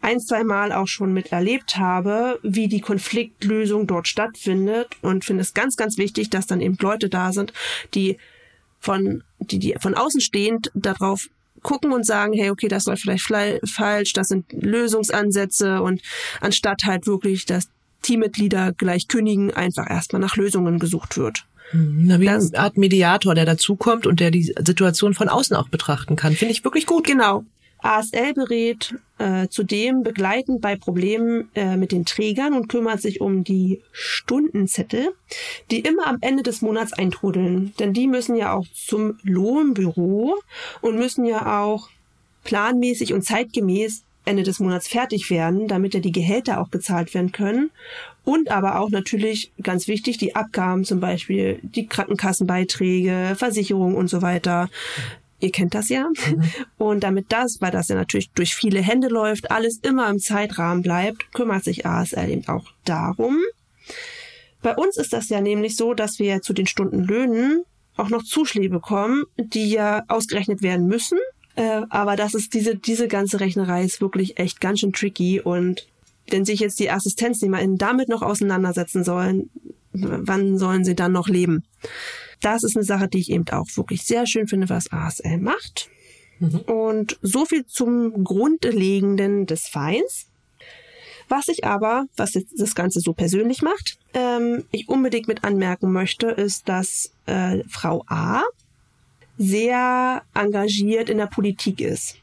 [0.00, 5.54] ein, zwei Mal auch schon miterlebt habe, wie die Konfliktlösung dort stattfindet und finde es
[5.54, 7.52] ganz, ganz wichtig, dass dann eben Leute da sind,
[7.94, 8.18] die
[8.80, 11.28] von, die, die von außen stehend darauf
[11.62, 13.24] gucken und sagen, hey, okay, das läuft vielleicht
[13.70, 16.02] falsch, das sind Lösungsansätze und
[16.40, 17.68] anstatt halt wirklich, dass
[18.02, 21.46] Teammitglieder gleich kündigen, einfach erstmal nach Lösungen gesucht wird.
[21.72, 25.68] Hm, na, wie eine Art Mediator, der dazukommt und der die Situation von außen auch
[25.68, 26.34] betrachten kann.
[26.34, 27.06] Finde ich wirklich gut.
[27.06, 27.44] Genau.
[27.78, 33.42] ASL berät äh, zudem begleitend bei Problemen äh, mit den Trägern und kümmert sich um
[33.42, 35.08] die Stundenzettel,
[35.70, 37.74] die immer am Ende des Monats eintrudeln.
[37.80, 40.36] Denn die müssen ja auch zum Lohnbüro
[40.80, 41.88] und müssen ja auch
[42.44, 47.32] planmäßig und zeitgemäß Ende des Monats fertig werden, damit ja die Gehälter auch gezahlt werden
[47.32, 47.70] können.
[48.24, 54.22] Und aber auch natürlich ganz wichtig, die Abgaben, zum Beispiel die Krankenkassenbeiträge, Versicherung und so
[54.22, 54.68] weiter.
[55.40, 56.08] Ihr kennt das ja.
[56.08, 56.44] Mhm.
[56.78, 60.82] Und damit das, weil das ja natürlich durch viele Hände läuft, alles immer im Zeitrahmen
[60.82, 63.38] bleibt, kümmert sich ASL eben auch darum.
[64.62, 67.64] Bei uns ist das ja nämlich so, dass wir zu den Stundenlöhnen
[67.96, 71.18] auch noch Zuschläge bekommen, die ja ausgerechnet werden müssen.
[71.56, 75.88] Äh, aber das ist diese, diese ganze Rechnerei ist wirklich echt ganz schön tricky und
[76.32, 79.50] wenn sich jetzt die AssistenznehmerInnen damit noch auseinandersetzen sollen,
[79.92, 81.64] wann sollen sie dann noch leben?
[82.42, 85.88] das ist eine Sache, die ich eben auch wirklich sehr schön finde, was ASL macht.
[86.40, 86.58] Mhm.
[86.60, 90.26] Und so viel zum Grundlegenden des Vereins.
[91.28, 95.92] Was ich aber, was jetzt das Ganze so persönlich macht, ähm, ich unbedingt mit anmerken
[95.92, 98.42] möchte, ist, dass äh, Frau A
[99.38, 102.16] sehr engagiert in der Politik ist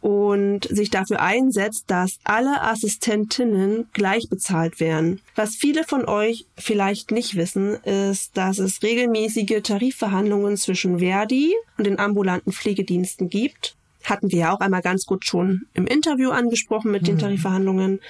[0.00, 5.20] und sich dafür einsetzt, dass alle Assistentinnen gleich bezahlt werden.
[5.34, 11.86] Was viele von euch vielleicht nicht wissen, ist, dass es regelmäßige Tarifverhandlungen zwischen Verdi und
[11.86, 13.76] den ambulanten Pflegediensten gibt.
[14.04, 17.20] Hatten wir ja auch einmal ganz gut schon im Interview angesprochen mit den mhm.
[17.20, 18.00] Tarifverhandlungen.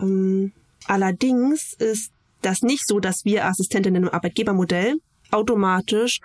[0.00, 0.52] Ähm,
[0.86, 4.96] allerdings ist das nicht so, dass wir Assistentinnen im Arbeitgebermodell
[5.32, 6.20] automatisch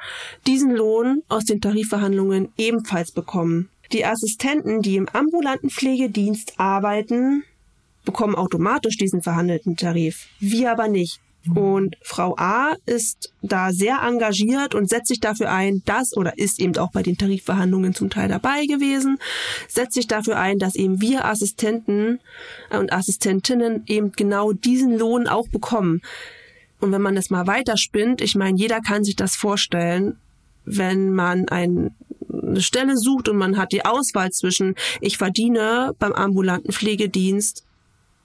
[0.45, 3.69] diesen Lohn aus den Tarifverhandlungen ebenfalls bekommen.
[3.91, 7.43] Die Assistenten, die im ambulanten Pflegedienst arbeiten,
[8.05, 10.27] bekommen automatisch diesen verhandelten Tarif.
[10.39, 11.19] Wir aber nicht.
[11.55, 16.59] Und Frau A ist da sehr engagiert und setzt sich dafür ein, dass, oder ist
[16.59, 19.17] eben auch bei den Tarifverhandlungen zum Teil dabei gewesen,
[19.67, 22.19] setzt sich dafür ein, dass eben wir Assistenten
[22.69, 26.01] und Assistentinnen eben genau diesen Lohn auch bekommen.
[26.79, 30.17] Und wenn man das mal weiterspinnt, ich meine, jeder kann sich das vorstellen,
[30.65, 31.95] wenn man ein,
[32.31, 37.63] eine Stelle sucht und man hat die Auswahl zwischen, ich verdiene beim ambulanten Pflegedienst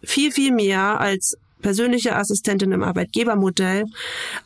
[0.03, 3.87] viel, viel mehr als persönliche Assistentin im Arbeitgebermodell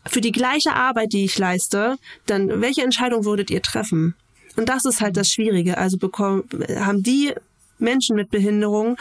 [0.07, 1.97] für die gleiche Arbeit, die ich leiste,
[2.27, 4.15] dann welche Entscheidung würdet ihr treffen?
[4.57, 5.79] Und das ist halt das Schwierige.
[5.79, 6.45] Also bekommen,
[6.79, 7.33] haben die
[7.79, 8.97] Menschen mit Behinderung,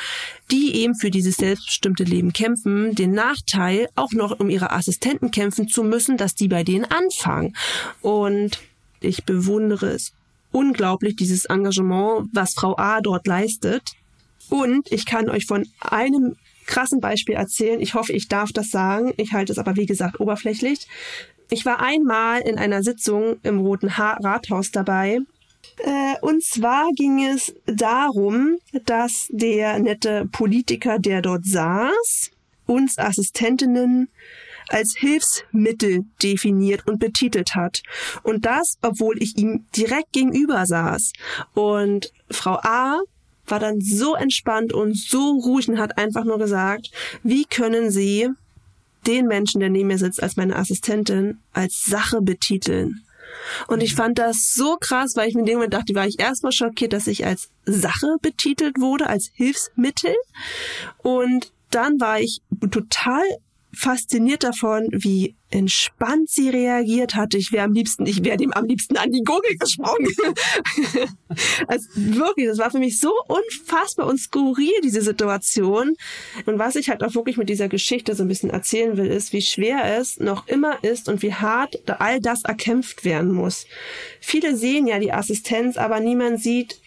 [0.52, 5.68] die eben für dieses selbstbestimmte Leben kämpfen, den Nachteil, auch noch um ihre Assistenten kämpfen
[5.70, 7.56] zu müssen, dass die bei denen anfangen.
[8.02, 8.60] Und
[9.00, 10.12] ich bewundere es
[10.56, 13.92] unglaublich, dieses Engagement, was Frau A dort leistet.
[14.50, 16.36] Und ich kann euch von einem
[16.66, 17.82] krassen Beispiel erzählen.
[17.82, 19.14] Ich hoffe, ich darf das sagen.
[19.18, 20.88] Ich halte es aber, wie gesagt, oberflächlich.
[21.50, 25.20] Ich war einmal in einer Sitzung im Roten ha Rathaus dabei.
[25.84, 32.32] Äh, und zwar ging es darum, dass der nette Politiker, der dort saß,
[32.66, 34.10] uns Assistentinnen
[34.70, 37.82] als Hilfsmittel definiert und betitelt hat.
[38.24, 41.14] Und das, obwohl ich ihm direkt gegenüber saß.
[41.54, 43.00] Und Frau A
[43.48, 46.90] war dann so entspannt und so ruhig und hat einfach nur gesagt,
[47.24, 48.30] wie können Sie
[49.06, 53.06] den Menschen, der neben mir sitzt, als meine Assistentin, als Sache betiteln?
[53.68, 56.20] Und ich fand das so krass, weil ich mir in dem Moment dachte, war ich
[56.20, 60.16] erstmal schockiert, dass ich als Sache betitelt wurde, als Hilfsmittel.
[60.98, 62.42] Und dann war ich
[62.72, 63.24] total
[63.76, 67.38] fasziniert davon, wie entspannt sie reagiert hatte.
[67.38, 70.12] Ich wäre am liebsten, ich wäre dem am liebsten an die Gurgel gesprungen.
[71.68, 75.96] also wirklich, das war für mich so unfassbar und skurril, diese Situation.
[76.46, 79.34] Und was ich halt auch wirklich mit dieser Geschichte so ein bisschen erzählen will, ist,
[79.34, 83.66] wie schwer es noch immer ist und wie hart all das erkämpft werden muss.
[84.20, 86.80] Viele sehen ja die Assistenz, aber niemand sieht,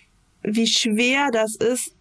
[0.43, 1.95] wie schwer das ist,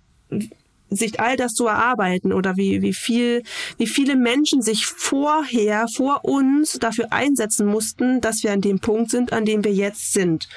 [0.89, 3.43] sich all das zu erarbeiten oder wie, wie viel,
[3.77, 9.11] wie viele Menschen sich vorher, vor uns dafür einsetzen mussten, dass wir an dem Punkt
[9.11, 10.47] sind, an dem wir jetzt sind.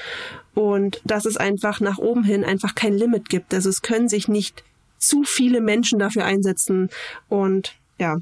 [0.55, 3.55] Und dass es einfach nach oben hin einfach kein Limit gibt.
[3.55, 4.65] Also es können sich nicht
[4.99, 6.91] zu viele Menschen dafür einsetzen.
[7.29, 8.19] Und ja,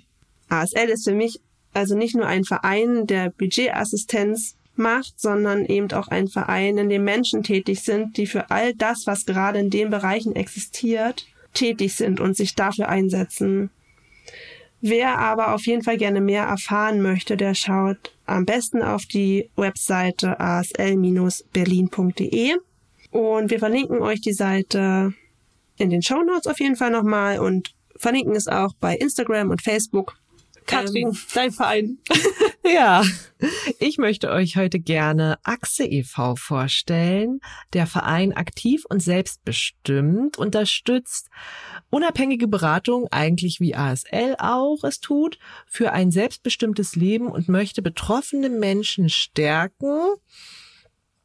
[0.49, 1.41] ASL ist für mich
[1.75, 7.05] also nicht nur ein Verein, der Budgetassistenz macht, sondern eben auch ein Verein, in dem
[7.05, 11.27] Menschen tätig sind, die für all das, was gerade in den Bereichen existiert,
[11.59, 13.71] tätig sind und sich dafür einsetzen.
[14.81, 19.51] Wer aber auf jeden Fall gerne mehr erfahren möchte, der schaut am besten auf die
[19.57, 22.55] Webseite asl-berlin.de
[23.11, 25.15] und wir verlinken euch die Seite
[25.79, 29.61] in den Show Notes auf jeden Fall nochmal und verlinken es auch bei Instagram und
[29.63, 30.17] Facebook.
[30.69, 31.99] Katrin, ähm, dein Verein.
[32.65, 33.03] ja,
[33.81, 36.37] ich möchte euch heute gerne Achse e.V.
[36.37, 37.41] vorstellen.
[37.73, 41.29] Der Verein aktiv und selbstbestimmt unterstützt
[41.91, 48.51] unabhängige Beratung, eigentlich wie ASL auch es tut, für ein selbstbestimmtes Leben und möchte betroffene
[48.51, 49.99] Menschen stärken,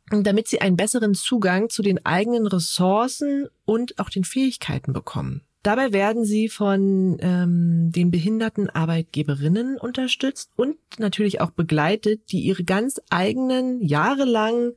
[0.09, 5.41] damit sie einen besseren Zugang zu den eigenen Ressourcen und auch den Fähigkeiten bekommen.
[5.63, 12.65] Dabei werden sie von ähm, den behinderten Arbeitgeberinnen unterstützt und natürlich auch begleitet, die ihre
[12.65, 14.73] ganz eigenen, jahrelang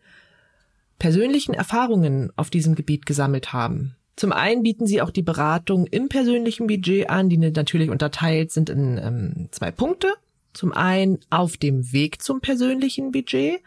[1.00, 3.96] persönlichen Erfahrungen auf diesem Gebiet gesammelt haben.
[4.14, 8.70] Zum einen bieten sie auch die Beratung im persönlichen Budget an, die natürlich unterteilt sind
[8.70, 10.14] in ähm, zwei Punkte.
[10.52, 13.60] Zum einen auf dem Weg zum persönlichen Budget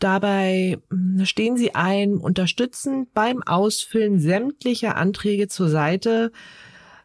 [0.00, 6.32] Dabei hm, stehen sie ein, unterstützen beim Ausfüllen sämtlicher Anträge zur Seite.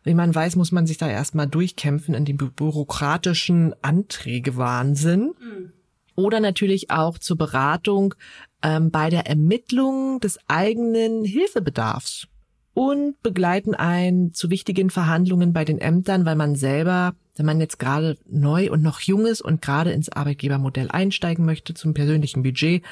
[0.03, 5.33] Wie man weiß, muss man sich da erstmal durchkämpfen in dem bürokratischen Anträgewahnsinn.
[5.39, 5.73] Mhm.
[6.15, 8.15] Oder natürlich auch zur Beratung
[8.63, 12.27] ähm, bei der Ermittlung des eigenen Hilfebedarfs
[12.73, 17.79] und begleiten ein zu wichtigen Verhandlungen bei den Ämtern, weil man selber, wenn man jetzt
[17.79, 22.83] gerade neu und noch jung ist und gerade ins Arbeitgebermodell einsteigen möchte zum persönlichen Budget,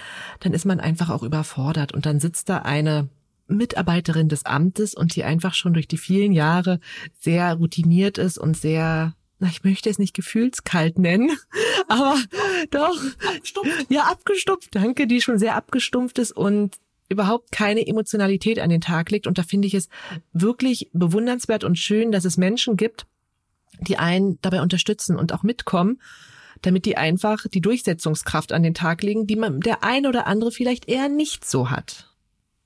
[0.42, 3.10] dann ist man einfach auch überfordert und dann sitzt da eine
[3.48, 6.80] Mitarbeiterin des Amtes und die einfach schon durch die vielen Jahre
[7.20, 9.16] sehr routiniert ist und sehr,
[9.50, 11.32] ich möchte es nicht gefühlskalt nennen,
[11.88, 12.18] aber
[12.72, 13.86] doch, abgestumpft.
[13.90, 16.78] ja, abgestumpft, danke, die schon sehr abgestumpft ist und
[17.10, 19.28] überhaupt keine Emotionalität an den Tag legt.
[19.28, 19.90] Und da finde ich es
[20.32, 23.06] wirklich bewundernswert und schön, dass es Menschen gibt,
[23.84, 26.02] die einen dabei unterstützen und auch mitkommen,
[26.62, 30.52] damit die einfach die Durchsetzungskraft an den Tag legen, die man der ein oder andere
[30.52, 32.10] vielleicht eher nicht so hat.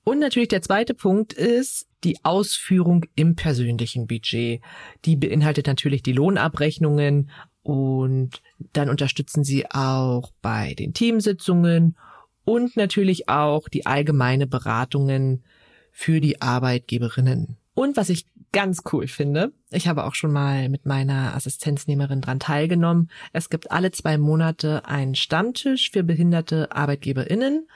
[0.04, 4.62] Und natürlich der zweite Punkt ist die Ausführung im persönlichen Budget.
[5.04, 7.30] Die beinhaltet natürlich die Lohnabrechnungen
[7.62, 8.42] und
[8.72, 11.98] dann unterstützen sie auch bei den Teamsitzungen
[12.46, 15.44] und natürlich auch die allgemeine Beratungen
[15.92, 17.58] für die Arbeitgeberinnen.
[17.74, 22.40] Und was ich ganz cool finde, ich habe auch schon mal mit meiner Assistenznehmerin dran
[22.40, 23.10] teilgenommen.
[23.34, 27.68] Es gibt alle zwei Monate einen Stammtisch für behinderte Arbeitgeberinnen,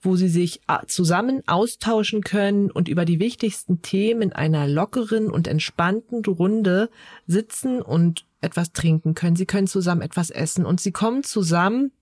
[0.00, 5.48] wo sie sich zusammen austauschen können und über die wichtigsten Themen in einer lockeren und
[5.48, 6.90] entspannten Runde
[7.26, 9.36] sitzen und etwas trinken können.
[9.36, 11.92] Sie können zusammen etwas essen und sie kommen zusammen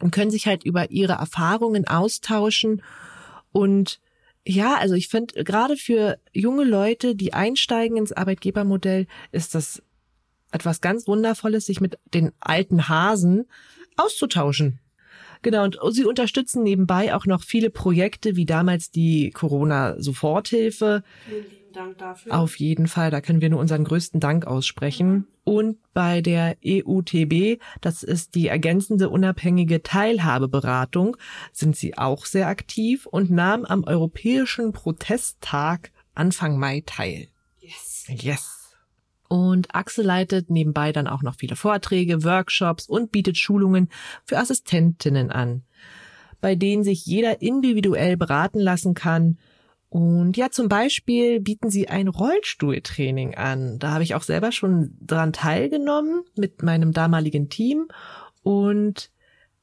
[0.00, 2.82] und können sich halt über ihre Erfahrungen austauschen
[3.52, 4.00] und
[4.48, 9.82] ja, also ich finde, gerade für junge Leute, die einsteigen ins Arbeitgebermodell, ist das
[10.50, 13.46] etwas ganz Wundervolles, sich mit den alten Hasen
[13.98, 14.80] auszutauschen.
[15.42, 21.04] Genau, und sie unterstützen nebenbei auch noch viele Projekte, wie damals die Corona-Soforthilfe.
[21.72, 22.38] Dank dafür.
[22.38, 25.26] Auf jeden Fall, da können wir nur unseren größten Dank aussprechen.
[25.44, 31.16] Und bei der EUTB, das ist die ergänzende unabhängige Teilhabeberatung,
[31.52, 37.28] sind sie auch sehr aktiv und nahmen am Europäischen Protesttag Anfang Mai teil.
[37.60, 38.06] Yes.
[38.08, 38.76] Yes.
[39.28, 43.88] Und Axel leitet nebenbei dann auch noch viele Vorträge, Workshops und bietet Schulungen
[44.24, 45.62] für Assistentinnen an,
[46.40, 49.38] bei denen sich jeder individuell beraten lassen kann
[49.90, 53.78] und ja, zum Beispiel bieten sie ein Rollstuhltraining an.
[53.78, 57.88] Da habe ich auch selber schon dran teilgenommen mit meinem damaligen Team.
[58.42, 59.10] Und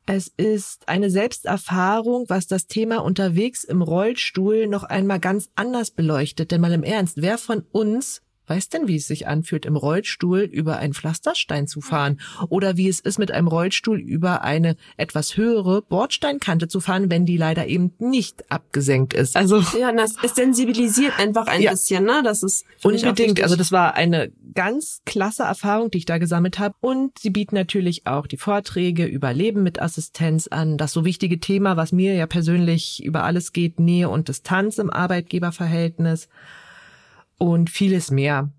[0.07, 6.49] es ist eine Selbsterfahrung, was das Thema unterwegs im Rollstuhl noch einmal ganz anders beleuchtet.
[6.51, 10.39] Denn mal im Ernst, wer von uns weiß denn, wie es sich anfühlt, im Rollstuhl
[10.41, 12.19] über einen Pflasterstein zu fahren
[12.49, 17.25] oder wie es ist, mit einem Rollstuhl über eine etwas höhere Bordsteinkante zu fahren, wenn
[17.25, 19.35] die leider eben nicht abgesenkt ist.
[19.35, 21.71] Also ja, das es sensibilisiert einfach ein ja.
[21.71, 22.21] bisschen, ne?
[22.23, 23.41] Das ist unbedingt.
[23.41, 26.75] Also das war eine ganz klasse Erfahrung, die ich da gesammelt habe.
[26.81, 30.77] Und sie bieten natürlich auch die Vorträge über Leben mit Assistenz an.
[30.77, 34.89] Das so wichtige Thema, was mir ja persönlich über alles geht, Nähe und Distanz im
[34.89, 36.29] Arbeitgeberverhältnis
[37.38, 38.51] und vieles mehr.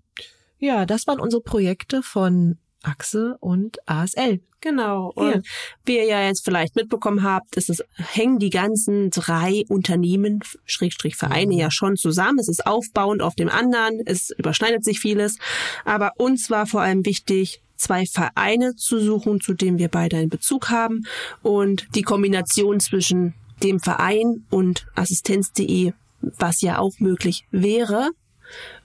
[0.59, 4.41] Ja, das waren unsere Projekte von Achse und ASL.
[4.59, 5.11] Genau.
[5.13, 5.41] Und ja.
[5.85, 11.15] wie ihr ja jetzt vielleicht mitbekommen habt, ist es, hängen die ganzen drei Unternehmen, Schrägstrich
[11.15, 11.59] Vereine mhm.
[11.59, 12.39] ja schon zusammen.
[12.39, 14.01] Es ist aufbauend auf dem anderen.
[14.05, 15.37] Es überschneidet sich vieles.
[15.85, 20.29] Aber uns war vor allem wichtig, zwei Vereine zu suchen, zu denen wir beide einen
[20.29, 21.03] Bezug haben
[21.43, 28.09] und die Kombination zwischen dem Verein und Assistenz.de, was ja auch möglich wäre,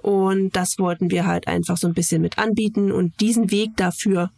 [0.00, 4.30] und das wollten wir halt einfach so ein bisschen mit anbieten und diesen Weg dafür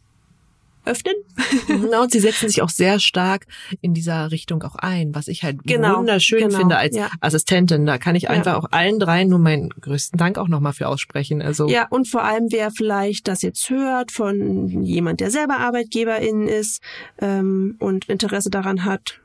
[0.85, 1.15] öffnen.
[1.67, 3.47] Genau, und sie setzen sich auch sehr stark
[3.81, 7.11] in dieser Richtung auch ein, was ich halt genau, wunderschön genau, finde als ja.
[7.21, 7.87] Assistentin.
[7.87, 8.59] Da kann ich einfach ja.
[8.59, 11.43] auch allen dreien nur meinen größten Dank auch nochmal für aussprechen.
[11.43, 16.49] Also ja, und vor allem, wer vielleicht das jetzt hört von jemand, der selber Arbeitgeberin
[16.49, 16.83] ist
[17.19, 19.21] ähm, und Interesse daran hat,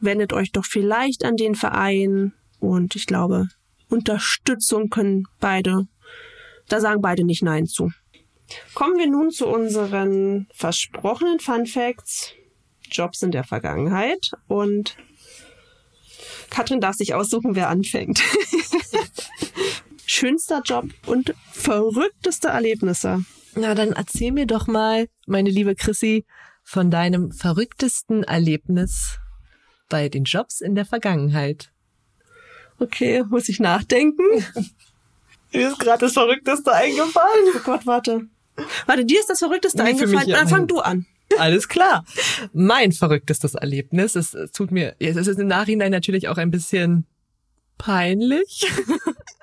[0.00, 2.32] wendet euch doch vielleicht an den Verein.
[2.60, 3.48] Und ich glaube,
[3.94, 5.86] Unterstützung können beide,
[6.68, 7.92] da sagen beide nicht Nein zu.
[8.74, 12.32] Kommen wir nun zu unseren versprochenen Fun Facts.
[12.90, 14.96] Jobs in der Vergangenheit und
[16.50, 18.20] Katrin darf sich aussuchen, wer anfängt.
[20.06, 23.24] Schönster Job und verrückteste Erlebnisse.
[23.54, 26.24] Na, dann erzähl mir doch mal, meine liebe Chrissy,
[26.62, 29.18] von deinem verrücktesten Erlebnis
[29.88, 31.73] bei den Jobs in der Vergangenheit.
[32.78, 34.22] Okay, muss ich nachdenken?
[35.52, 37.54] Mir ist gerade das Verrückteste eingefallen.
[37.54, 38.22] Oh Gott, warte.
[38.86, 40.28] Warte, dir ist das Verrückteste nee, eingefallen.
[40.28, 41.06] Dann fang du an.
[41.38, 42.04] Alles klar.
[42.52, 47.06] Mein verrücktestes Erlebnis, es, es tut mir, es ist im Nachhinein natürlich auch ein bisschen
[47.78, 48.66] peinlich.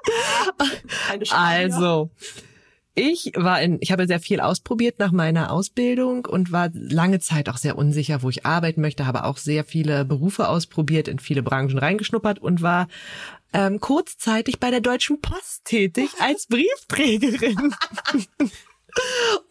[1.31, 2.11] also,
[2.93, 7.47] ich war in, ich habe sehr viel ausprobiert nach meiner Ausbildung und war lange Zeit
[7.47, 11.41] auch sehr unsicher, wo ich arbeiten möchte, habe auch sehr viele Berufe ausprobiert, in viele
[11.41, 12.87] Branchen reingeschnuppert und war
[13.53, 17.73] ähm, kurzzeitig bei der Deutschen Post tätig als Briefträgerin.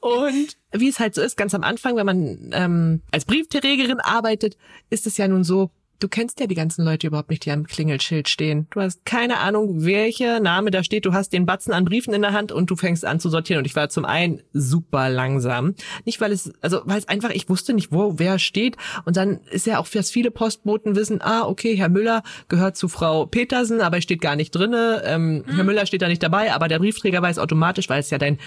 [0.01, 4.59] und wie es halt so ist, ganz am Anfang, wenn man ähm, als Briefträgerin arbeitet,
[4.91, 5.71] ist es ja nun so,
[6.01, 8.67] Du kennst ja die ganzen Leute überhaupt nicht, die am Klingelschild stehen.
[8.71, 11.05] Du hast keine Ahnung, welcher Name da steht.
[11.05, 13.59] Du hast den Batzen an Briefen in der Hand und du fängst an zu sortieren.
[13.59, 15.75] Und ich war zum einen super langsam.
[16.07, 18.79] Nicht, weil es, also, weil es einfach, ich wusste nicht, wo, wer steht.
[19.05, 22.89] Und dann ist ja auch, dass viele Postboten wissen, ah, okay, Herr Müller gehört zu
[22.89, 25.03] Frau Petersen, aber er steht gar nicht drinne.
[25.05, 25.55] Ähm, mhm.
[25.55, 28.39] Herr Müller steht da nicht dabei, aber der Briefträger weiß automatisch, weil es ja dein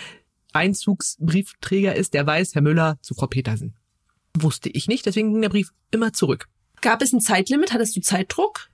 [0.54, 3.76] Einzugsbriefträger ist, der weiß, Herr Müller zu Frau Petersen.
[4.36, 6.48] Wusste ich nicht, deswegen ging der Brief immer zurück.
[6.84, 7.74] Gab es ein Zeitlimit?
[7.74, 8.70] Hattest du Zeitdruck?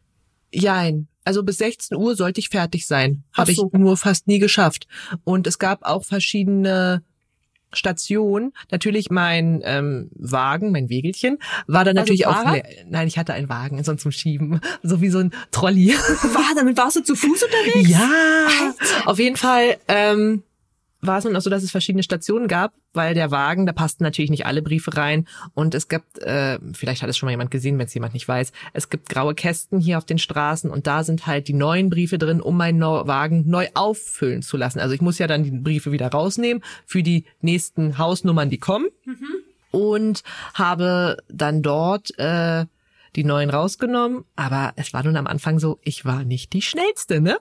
[0.51, 1.07] Jein.
[1.23, 3.23] Also bis 16 Uhr sollte ich fertig sein.
[3.33, 3.69] Habe so.
[3.71, 4.87] ich nur fast nie geschafft.
[5.23, 7.03] Und es gab auch verschiedene
[7.71, 8.51] Stationen.
[8.71, 11.37] Natürlich mein ähm, Wagen, mein Wegelchen,
[11.67, 12.43] war dann natürlich auch.
[12.87, 14.59] Nein, ich hatte einen Wagen, sonst zum Schieben.
[14.81, 15.89] So wie so ein Trolley.
[15.93, 17.89] War, damit warst du zu Fuß unterwegs?
[17.89, 18.09] Ja.
[18.47, 19.07] Alter.
[19.07, 20.41] Auf jeden Fall ähm,
[21.01, 24.03] war es nun auch so, dass es verschiedene Stationen gab, weil der Wagen, da passten
[24.03, 27.51] natürlich nicht alle Briefe rein und es gibt, äh, vielleicht hat es schon mal jemand
[27.51, 30.87] gesehen, wenn es jemand nicht weiß, es gibt graue Kästen hier auf den Straßen und
[30.87, 34.79] da sind halt die neuen Briefe drin, um meinen Wagen neu auffüllen zu lassen.
[34.79, 38.87] Also ich muss ja dann die Briefe wieder rausnehmen für die nächsten Hausnummern, die kommen
[39.05, 39.25] mhm.
[39.71, 40.23] und
[40.53, 42.65] habe dann dort äh,
[43.15, 47.21] die neuen rausgenommen, aber es war nun am Anfang so, ich war nicht die schnellste,
[47.21, 47.37] ne?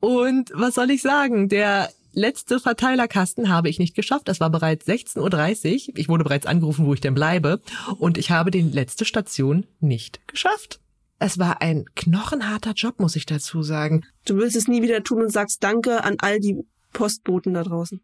[0.00, 1.48] Und was soll ich sagen?
[1.48, 4.28] Der letzte Verteilerkasten habe ich nicht geschafft.
[4.28, 5.98] Das war bereits 16.30 Uhr.
[5.98, 7.60] Ich wurde bereits angerufen, wo ich denn bleibe.
[7.98, 10.80] Und ich habe die letzte Station nicht geschafft.
[11.18, 14.04] Es war ein knochenharter Job, muss ich dazu sagen.
[14.26, 18.00] Du willst es nie wieder tun und sagst Danke an all die Postboten da draußen.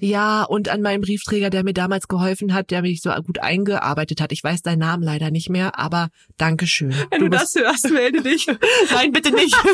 [0.00, 4.20] Ja, und an meinen Briefträger, der mir damals geholfen hat, der mich so gut eingearbeitet
[4.20, 4.32] hat.
[4.32, 6.94] Ich weiß deinen Namen leider nicht mehr, aber Dankeschön.
[7.10, 8.46] Wenn du, du das hörst, melde dich.
[8.92, 9.56] Nein, bitte nicht.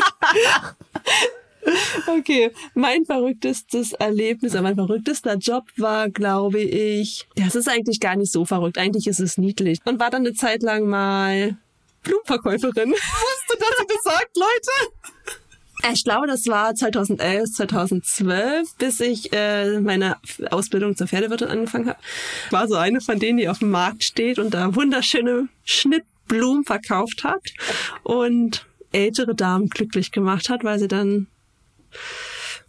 [2.07, 8.31] Okay, mein verrücktestes Erlebnis, mein verrücktester Job war, glaube ich, das ist eigentlich gar nicht
[8.31, 8.77] so verrückt.
[8.77, 9.79] Eigentlich ist es niedlich.
[9.85, 11.57] Und war dann eine Zeit lang mal
[12.03, 12.93] Blumenverkäuferin.
[13.01, 14.93] Hast du das gesagt, Leute?
[15.93, 20.17] Ich glaube, das war 2011, 2012, bis ich äh, meine
[20.49, 21.99] Ausbildung zur Pferdewirtin angefangen habe.
[22.49, 27.23] War so eine von denen, die auf dem Markt steht und da wunderschöne Schnittblumen verkauft
[27.23, 27.41] hat
[28.03, 31.27] und ältere Damen glücklich gemacht hat, weil sie dann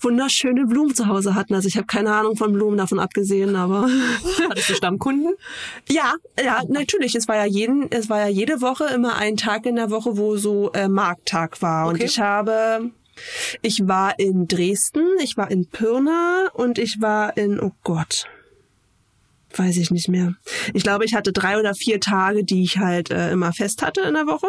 [0.00, 1.54] wunderschöne Blumen zu Hause hatten.
[1.54, 3.88] Also ich habe keine Ahnung von Blumen davon abgesehen, aber
[4.48, 5.34] hattest du Stammkunden?
[5.88, 7.14] Ja, ja, natürlich.
[7.14, 10.16] Es war ja jeden, es war ja jede Woche immer ein Tag in der Woche,
[10.16, 11.86] wo so äh, Markttag war.
[11.86, 11.94] Okay.
[11.94, 12.90] Und ich habe,
[13.62, 18.26] ich war in Dresden, ich war in Pirna und ich war in, oh Gott,
[19.56, 20.34] weiß ich nicht mehr.
[20.74, 24.02] Ich glaube, ich hatte drei oder vier Tage, die ich halt äh, immer fest hatte
[24.02, 24.46] in der Woche.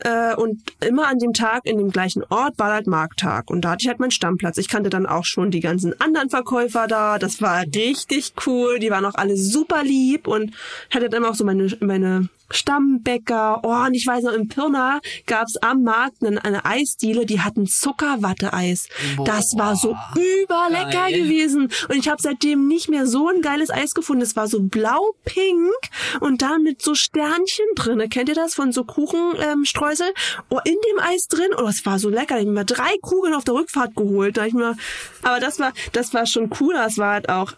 [0.00, 3.50] Äh, und immer an dem Tag in dem gleichen Ort war halt Markttag.
[3.50, 4.58] Und da hatte ich halt meinen Stammplatz.
[4.58, 7.18] Ich kannte dann auch schon die ganzen anderen Verkäufer da.
[7.18, 8.78] Das war richtig cool.
[8.78, 10.54] Die waren auch alle super lieb und
[10.90, 13.60] hatte dann auch so meine, meine Stammbäcker.
[13.62, 17.66] Oh, und ich weiß noch, in Pirna gab's am Markt eine, eine Eisdiele, die hatten
[17.66, 18.88] Zuckerwatte-Eis.
[19.24, 21.22] Das war so überlecker geil.
[21.22, 21.70] gewesen.
[21.88, 24.22] Und ich habe seitdem nicht mehr so ein geiles Eis gefunden.
[24.22, 25.74] Es war so blau-pink
[26.20, 28.08] und dann mit so Sternchen drinne.
[28.08, 30.08] Kennt ihr das von so Kuchenstreusel?
[30.08, 31.50] Ähm, oh, in dem Eis drin.
[31.56, 32.36] Oh, das war so lecker.
[32.38, 34.36] Ich habe mir drei Kugeln auf der Rückfahrt geholt.
[34.36, 34.76] Da ich mir,
[35.22, 36.74] aber das war, das war schon cool.
[36.74, 37.52] Das war halt auch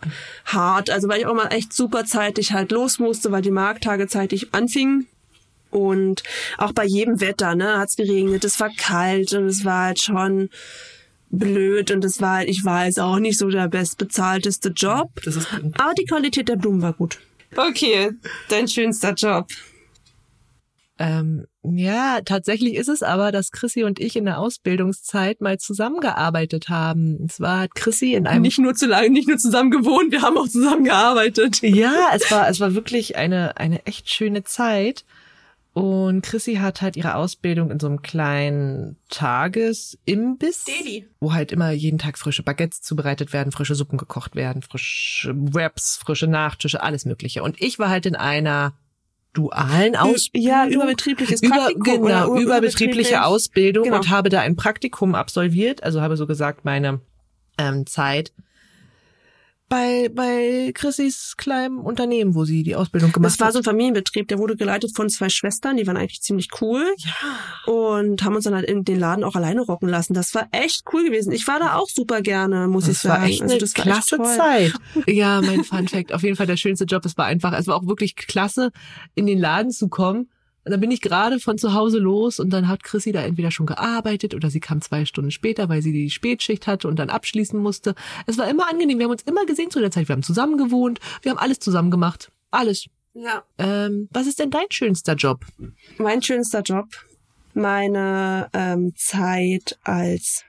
[0.46, 0.90] hart.
[0.90, 4.48] Also weil ich auch mal echt super zeitig halt los musste, weil die Markttage zeitig
[4.52, 5.06] anfing anfing.
[5.70, 6.24] Und
[6.58, 10.50] auch bei jedem Wetter, ne, hat's geregnet, es war kalt und es war halt schon
[11.30, 15.12] blöd und es war halt, ich jetzt auch nicht so der bestbezahlteste Job.
[15.78, 17.20] Aber die Qualität der Blumen war gut.
[17.54, 18.10] Okay,
[18.48, 19.46] dein schönster Job.
[21.00, 26.68] Ähm, ja, tatsächlich ist es aber, dass Chrissy und ich in der Ausbildungszeit mal zusammengearbeitet
[26.68, 27.24] haben.
[27.26, 30.36] Es war Chrissy in einem nicht nur zu lange, nicht nur zusammen gewohnt, wir haben
[30.36, 31.62] auch zusammen gearbeitet.
[31.62, 35.06] Ja, es war es war wirklich eine eine echt schöne Zeit.
[35.72, 41.06] Und Chrissy hat halt ihre Ausbildung in so einem kleinen Tagesimbiss, Deli.
[41.20, 45.96] wo halt immer jeden Tag frische Baguettes zubereitet werden, frische Suppen gekocht werden, frische Wraps,
[45.96, 47.42] frische Nachtische, alles Mögliche.
[47.42, 48.74] Und ich war halt in einer
[49.32, 50.50] dualen Ausbildung.
[50.50, 52.00] Ja, überbetriebliches Praktikum.
[52.00, 53.96] Über, genau, überbetriebliche Ausbildung genau.
[53.96, 55.82] und habe da ein Praktikum absolviert.
[55.82, 57.00] Also habe so gesagt meine
[57.58, 58.32] ähm, Zeit
[59.70, 63.40] bei, bei Chrissys kleinem Unternehmen, wo sie die Ausbildung gemacht hat.
[63.40, 66.48] Das war so ein Familienbetrieb, der wurde geleitet von zwei Schwestern, die waren eigentlich ziemlich
[66.60, 66.84] cool.
[66.98, 67.72] Ja.
[67.72, 70.12] Und haben uns dann halt in den Laden auch alleine rocken lassen.
[70.12, 71.30] Das war echt cool gewesen.
[71.30, 73.22] Ich war da auch super gerne, muss das ich sagen.
[73.22, 74.72] War echt also, das war klasse echt Zeit.
[75.06, 76.12] Ja, mein Fun Fact.
[76.12, 77.04] Auf jeden Fall der schönste Job.
[77.04, 78.72] Es war einfach, es war auch wirklich klasse,
[79.14, 80.28] in den Laden zu kommen
[80.64, 83.50] und dann bin ich gerade von zu Hause los und dann hat Chrissy da entweder
[83.50, 87.08] schon gearbeitet oder sie kam zwei Stunden später, weil sie die Spätschicht hatte und dann
[87.08, 87.94] abschließen musste.
[88.26, 88.98] Es war immer angenehm.
[88.98, 90.08] Wir haben uns immer gesehen zu der Zeit.
[90.08, 91.00] Wir haben zusammen gewohnt.
[91.22, 92.30] Wir haben alles zusammen gemacht.
[92.50, 92.86] Alles.
[93.14, 93.42] Ja.
[93.58, 95.44] Ähm, was ist denn dein schönster Job?
[95.98, 96.86] Mein schönster Job,
[97.54, 100.44] meine ähm, Zeit als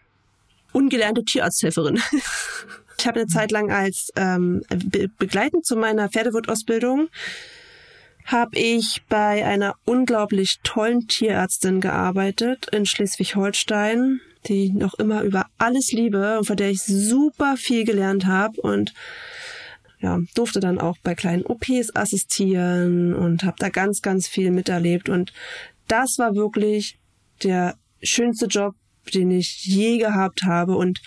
[0.73, 2.01] ungelernte Tierarzthelferin.
[2.99, 7.07] ich habe eine Zeit lang als ähm, be begleitend zu meiner Pferdewirtausbildung
[8.31, 15.47] habe ich bei einer unglaublich tollen Tierärztin gearbeitet in Schleswig-Holstein, die ich noch immer über
[15.57, 18.93] alles liebe und von der ich super viel gelernt habe und
[19.99, 25.09] ja, durfte dann auch bei kleinen OPs assistieren und habe da ganz, ganz viel miterlebt.
[25.09, 25.31] Und
[25.87, 26.99] das war wirklich
[27.43, 28.73] der schönste Job,
[29.13, 30.75] den ich je gehabt habe.
[30.75, 31.01] Und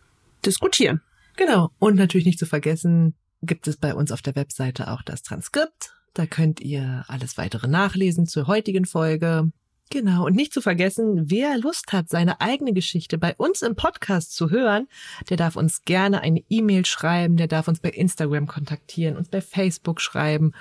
[0.44, 1.01] diskutieren.
[1.36, 1.70] Genau.
[1.78, 5.94] Und natürlich nicht zu vergessen, gibt es bei uns auf der Webseite auch das Transkript.
[6.14, 9.51] Da könnt ihr alles weitere nachlesen zur heutigen Folge.
[9.93, 10.27] Genau.
[10.27, 14.51] Und nicht zu vergessen, wer Lust hat, seine eigene Geschichte bei uns im Podcast zu
[14.51, 14.86] hören,
[15.28, 19.40] der darf uns gerne eine E-Mail schreiben, der darf uns bei Instagram kontaktieren, uns bei
[19.40, 20.52] Facebook schreiben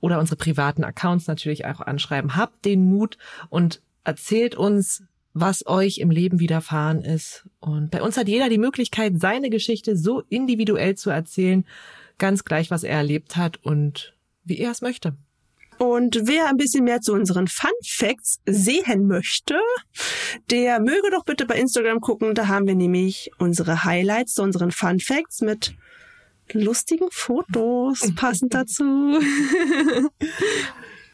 [0.00, 2.36] oder unsere privaten Accounts natürlich auch anschreiben.
[2.36, 3.18] Habt den Mut
[3.48, 5.02] und erzählt uns,
[5.34, 7.46] was euch im Leben widerfahren ist.
[7.60, 11.66] Und bei uns hat jeder die Möglichkeit, seine Geschichte so individuell zu erzählen,
[12.18, 14.14] ganz gleich, was er erlebt hat und
[14.44, 15.14] wie er es möchte.
[15.78, 19.58] Und wer ein bisschen mehr zu unseren Fun Facts sehen möchte,
[20.50, 22.34] der möge doch bitte bei Instagram gucken.
[22.34, 25.74] Da haben wir nämlich unsere Highlights zu unseren Fun Facts mit
[26.52, 29.18] lustigen Fotos passend dazu.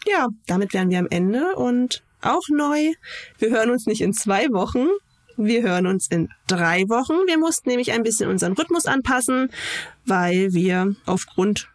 [0.06, 2.92] ja, damit wären wir am Ende und auch neu.
[3.38, 4.86] Wir hören uns nicht in zwei Wochen.
[5.36, 7.26] Wir hören uns in drei Wochen.
[7.26, 9.50] Wir mussten nämlich ein bisschen unseren Rhythmus anpassen,
[10.04, 11.68] weil wir aufgrund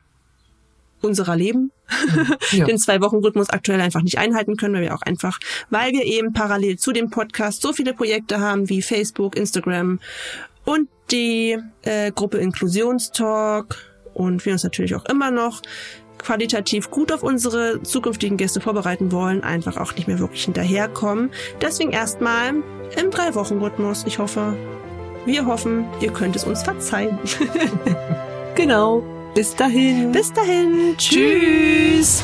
[1.02, 1.72] unserer Leben
[2.52, 2.66] ja.
[2.66, 5.40] den zwei Wochen Rhythmus aktuell einfach nicht einhalten können, weil wir auch einfach,
[5.70, 10.00] weil wir eben parallel zu dem Podcast so viele Projekte haben wie Facebook, Instagram
[10.68, 13.78] und die äh, Gruppe Inklusionstalk
[14.14, 15.62] und wir uns natürlich auch immer noch
[16.18, 21.32] qualitativ gut auf unsere zukünftigen Gäste vorbereiten wollen, einfach auch nicht mehr wirklich hinterherkommen.
[21.62, 22.50] Deswegen erstmal
[23.00, 24.04] im Drei-Wochen-Rhythmus.
[24.08, 24.58] Ich hoffe,
[25.26, 27.18] wir hoffen, ihr könnt es uns verzeihen.
[28.56, 29.04] genau.
[29.36, 30.12] Bis dahin.
[30.12, 30.96] Bis dahin.
[30.98, 32.24] Tschüss.